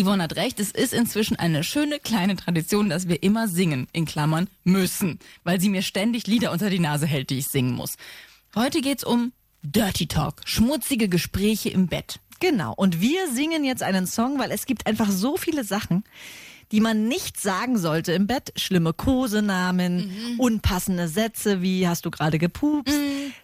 Yvonne 0.00 0.22
hat 0.22 0.36
recht, 0.36 0.60
es 0.60 0.70
ist 0.70 0.94
inzwischen 0.94 1.36
eine 1.36 1.64
schöne 1.64 1.98
kleine 1.98 2.36
Tradition, 2.36 2.88
dass 2.88 3.08
wir 3.08 3.22
immer 3.24 3.48
singen, 3.48 3.88
in 3.92 4.04
Klammern 4.04 4.48
müssen, 4.62 5.18
weil 5.42 5.60
sie 5.60 5.68
mir 5.68 5.82
ständig 5.82 6.28
Lieder 6.28 6.52
unter 6.52 6.70
die 6.70 6.78
Nase 6.78 7.06
hält, 7.06 7.30
die 7.30 7.38
ich 7.38 7.48
singen 7.48 7.72
muss. 7.72 7.96
Heute 8.54 8.80
geht's 8.80 9.02
um 9.02 9.32
Dirty 9.62 10.06
Talk, 10.06 10.42
schmutzige 10.44 11.08
Gespräche 11.08 11.70
im 11.70 11.88
Bett. 11.88 12.20
Genau. 12.38 12.74
Und 12.74 13.00
wir 13.00 13.28
singen 13.32 13.64
jetzt 13.64 13.82
einen 13.82 14.06
Song, 14.06 14.38
weil 14.38 14.52
es 14.52 14.66
gibt 14.66 14.86
einfach 14.86 15.10
so 15.10 15.36
viele 15.36 15.64
Sachen, 15.64 16.04
die 16.72 16.80
man 16.80 17.08
nicht 17.08 17.40
sagen 17.40 17.78
sollte 17.78 18.12
im 18.12 18.26
Bett. 18.26 18.52
Schlimme 18.56 18.92
Kosenamen, 18.92 20.36
unpassende 20.38 21.08
Sätze, 21.08 21.62
wie 21.62 21.86
hast 21.88 22.04
du 22.04 22.10
gerade 22.10 22.38
gepupst. 22.38 22.94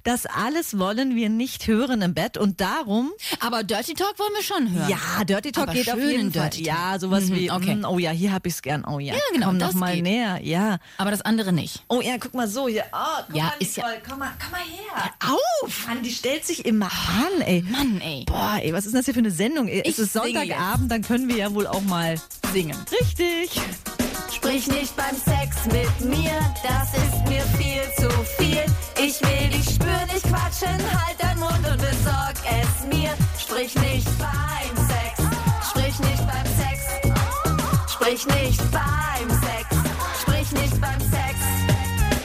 Das 0.03 0.27
alles 0.27 0.79
wollen 0.79 1.15
wir 1.15 1.29
nicht 1.29 1.67
hören 1.67 2.03
im 2.03 2.15
Bett 2.15 2.37
und 2.37 2.61
darum, 2.61 3.13
Aber 3.41 3.63
Dirty 3.63 3.95
Talk 3.95 4.19
wollen 4.19 4.33
wir 4.37 4.43
schon 4.43 4.71
hören. 4.73 4.89
ja, 4.89 5.25
Dirty 5.25 5.53
Talk 5.53 5.65
Aber 5.69 5.73
geht 5.73 5.91
auf 5.91 5.99
jeden 5.99 6.33
Fall. 6.33 6.51
Dirty 6.51 6.65
Talk. 6.65 6.77
Ja, 6.93 6.99
sowas 6.99 7.25
Mhm, 7.27 7.35
wie, 7.35 7.51
okay. 7.51 7.75
mm, 7.77 7.85
oh 7.85 7.99
ja, 7.99 8.11
hier 8.11 8.33
hab 8.33 8.47
ich's 8.47 8.61
gern. 8.63 8.85
Oh 8.85 8.99
ja, 8.99 9.15
Ja, 9.15 9.21
genau, 9.33 9.47
komm 9.49 9.59
noch 9.59 9.67
das 9.69 9.75
mal 9.77 9.95
geht. 9.95 10.03
näher. 10.05 10.41
Ja. 10.43 10.79
Aber 10.99 11.11
das 11.11 11.23
andere 11.23 11.53
nicht. 11.53 11.83
Oh 11.89 12.01
ja, 12.01 12.17
guck 12.21 12.35
mal 12.35 12.49
so 12.49 12.69
hier. 12.69 12.85
Oh, 12.93 13.23
guck 13.29 13.37
Ja, 13.37 13.45
mal, 13.45 13.53
ist 13.61 13.77
ja- 13.77 13.85
komm 14.09 14.19
mal, 14.19 14.33
komm 14.43 14.53
mal 14.53 14.61
her. 14.61 15.11
Auf! 15.63 15.87
Mann, 15.87 16.03
die 16.03 16.11
stellt 16.11 16.45
sich 16.45 16.65
immer 16.65 16.87
an, 16.91 17.41
ey. 17.43 17.63
Mann, 17.63 18.01
ey. 18.03 18.25
Boah, 18.27 18.59
ey, 18.63 18.73
was 18.73 18.85
ist 18.87 18.93
denn 18.93 18.99
das 19.01 19.05
hier 19.07 19.15
für 19.15 19.21
eine 19.21 19.31
Sendung? 19.31 19.69
Ich 19.69 19.87
es 19.87 19.99
ist 19.99 20.13
Sonntagabend, 20.13 20.91
dann 20.91 21.03
können 21.03 21.29
wir 21.29 21.37
ja 21.37 21.55
wohl 21.55 21.67
auch 21.67 21.83
mal 21.83 22.21
Singen. 22.53 22.77
richtig. 23.01 23.14
Sprich 23.17 24.67
nicht 24.67 24.97
beim 24.97 25.15
Sex 25.15 25.67
mit 25.67 26.01
mir, 26.01 26.33
das 26.65 26.93
ist 26.95 27.29
mir 27.29 27.43
viel 27.57 27.83
zu 27.97 28.11
viel. 28.37 28.65
Ich 28.99 29.21
will 29.23 29.51
dich 29.51 29.75
spüren, 29.75 30.09
nicht 30.13 30.27
quatschen, 30.27 30.77
halt 30.93 31.17
dein 31.19 31.39
Mund 31.39 31.65
und 31.71 31.79
besorg 31.79 32.35
es 32.45 32.87
mir. 32.93 33.11
Sprich 33.39 33.75
nicht 33.77 34.09
beim 34.19 34.87
Sex, 34.89 35.23
sprich 35.71 35.99
nicht 36.01 36.27
beim 36.27 36.47
Sex, 36.59 37.93
sprich 37.93 38.27
nicht 38.27 38.61
beim 38.73 39.31
Sex, 39.31 39.84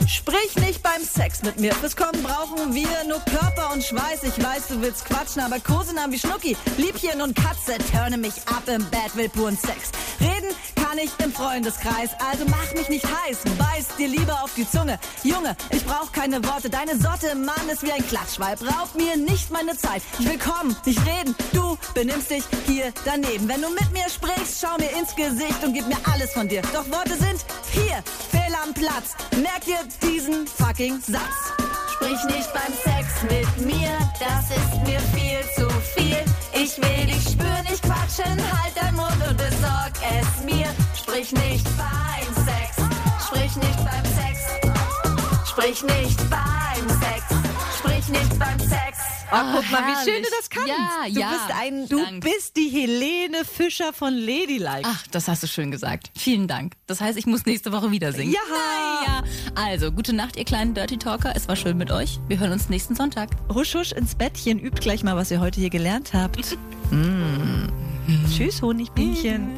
Sprich 0.10 0.56
nicht 0.56 0.82
beim 0.82 1.04
Sex 1.04 1.44
mit 1.44 1.60
mir. 1.60 1.72
Fürs 1.76 1.96
Kommen 1.96 2.24
brauchen 2.24 2.74
wir 2.74 2.88
nur 3.08 3.20
Körper 3.20 3.72
und 3.72 3.84
Schweiß. 3.84 4.24
Ich 4.24 4.44
weiß, 4.44 4.70
du 4.70 4.82
willst 4.82 5.06
quatschen, 5.06 5.40
aber 5.44 5.60
Kosenamen 5.60 6.12
wie 6.12 6.18
Schnucki, 6.18 6.58
Liebchen 6.78 7.22
und 7.22 7.36
Katze 7.36 7.78
turne 7.92 8.18
mich 8.18 8.34
ab 8.48 8.64
im 8.66 8.84
Bett, 8.90 9.16
will 9.16 9.30
puren 9.30 9.56
Sex. 9.56 9.92
Reden 10.20 10.56
kann 10.76 10.98
ich 10.98 11.12
im 11.24 11.32
Freundeskreis, 11.32 12.10
also 12.32 12.44
mach 12.50 12.74
mich 12.74 12.90
nicht 12.90 13.06
heiß, 13.06 13.38
beiß 13.60 13.69
dir 14.00 14.08
lieber 14.08 14.44
auf 14.44 14.54
die 14.56 14.70
Zunge. 14.70 14.98
Junge, 15.24 15.56
ich 15.72 15.86
brauch 15.86 16.12
keine 16.12 16.44
Worte, 16.46 16.70
deine 16.70 16.98
Sorte, 16.98 17.36
Mann, 17.36 17.70
ist 17.72 17.84
wie 17.84 17.92
ein 17.92 18.06
Klatschweib. 18.08 18.62
Raub 18.62 18.96
mir 18.96 19.18
nicht 19.18 19.52
meine 19.52 19.78
Zeit, 19.78 20.02
ich 20.18 20.26
will 20.26 20.40
kommen, 20.40 20.76
nicht 20.86 21.00
reden. 21.06 21.36
Du 21.54 21.78
benimmst 21.94 22.32
dich 22.32 22.44
hier 22.66 22.94
daneben. 23.06 23.48
Wenn 23.48 23.62
du 23.62 23.70
mit 23.70 23.92
mir 23.92 24.10
sprichst, 24.10 24.60
schau 24.62 24.78
mir 24.78 24.92
ins 24.98 25.16
Gesicht 25.16 25.64
und 25.64 25.74
gib 25.74 25.88
mir 25.88 25.98
alles 26.12 26.32
von 26.32 26.48
dir. 26.48 26.62
Doch 26.74 26.90
Worte 26.90 27.16
sind 27.18 27.46
hier, 27.72 28.02
fehl 28.32 28.56
am 28.64 28.74
Platz. 28.74 29.16
Merk 29.42 29.66
dir 29.66 29.80
diesen 30.02 30.48
fucking 30.48 31.00
Satz. 31.02 31.54
Sprich 31.94 32.24
nicht 32.26 32.50
beim 32.54 32.74
Sex 32.86 33.08
mit 33.24 33.66
mir, 33.66 33.92
das 34.20 34.46
ist 34.50 34.88
mir 34.88 35.00
viel 35.14 35.42
zu 35.56 35.70
viel. 35.96 36.24
Ich 36.54 36.78
will 36.78 37.06
dich 37.06 37.24
spüren, 37.34 37.66
nicht 37.70 37.84
quatschen, 37.84 38.38
halt 38.38 38.74
dein 38.76 38.96
Mund 38.96 39.18
und 39.28 39.38
besorg 39.38 39.92
es 40.02 40.44
mir. 40.46 40.68
Sprich 40.96 41.32
nicht 41.34 41.66
beim 41.78 42.46
Sex, 42.46 42.79
sprich 43.30 43.56
nicht 43.58 43.78
beim 43.78 44.06
Sex, 44.06 44.40
sprich 45.48 45.84
nicht 45.84 46.30
beim 46.30 46.90
Sex, 47.00 47.24
sprich 47.78 48.08
nicht 48.10 48.40
beim 48.40 48.60
Sex. 48.60 48.98
Oh, 49.32 49.36
guck 49.54 49.72
mal, 49.72 49.84
wie 49.84 50.10
schön 50.10 50.24
du 50.24 50.30
das 50.36 50.50
kannst. 50.50 50.70
Ja, 50.70 51.06
du 51.06 51.20
ja. 51.20 51.30
bist 51.30 51.60
ein, 51.62 51.88
du 51.88 52.04
Dank. 52.04 52.24
bist 52.24 52.58
die 52.58 52.70
Helene 52.70 53.46
Fischer 53.46 53.94
von 53.94 54.16
Ladylike. 54.16 54.82
Ach, 54.84 55.06
das 55.12 55.28
hast 55.28 55.44
du 55.44 55.48
schön 55.48 55.70
gesagt. 55.70 56.10
Vielen 56.18 56.48
Dank. 56.48 56.74
Das 56.88 57.00
heißt, 57.00 57.16
ich 57.20 57.28
muss 57.28 57.46
nächste 57.46 57.72
Woche 57.72 57.92
wieder 57.92 58.12
singen. 58.12 58.34
Ja. 58.34 58.40
Naja. 58.50 59.24
Also, 59.54 59.92
gute 59.92 60.14
Nacht, 60.14 60.36
ihr 60.36 60.46
kleinen 60.46 60.74
Dirty 60.74 60.98
Talker. 60.98 61.34
Es 61.36 61.48
war 61.48 61.56
schön 61.56 61.78
mit 61.78 61.92
euch. 61.92 62.20
Wir 62.28 62.40
hören 62.40 62.54
uns 62.54 62.70
nächsten 62.70 62.96
Sonntag. 62.96 63.30
Husch, 63.54 63.76
husch 63.76 63.92
ins 63.92 64.16
Bettchen, 64.16 64.58
übt 64.58 64.82
gleich 64.82 65.04
mal, 65.04 65.16
was 65.16 65.30
ihr 65.30 65.40
heute 65.40 65.60
hier 65.60 65.70
gelernt 65.70 66.14
habt. 66.14 66.58
Mm. 66.92 67.68
Tschüss, 68.36 68.64
Honigbienchen. 68.64 69.52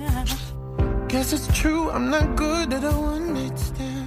Guess 1.11 1.33
it's 1.33 1.59
true, 1.59 1.91
I'm 1.91 2.09
not 2.09 2.37
good 2.37 2.71
at 2.71 2.85
stand. 3.59 4.00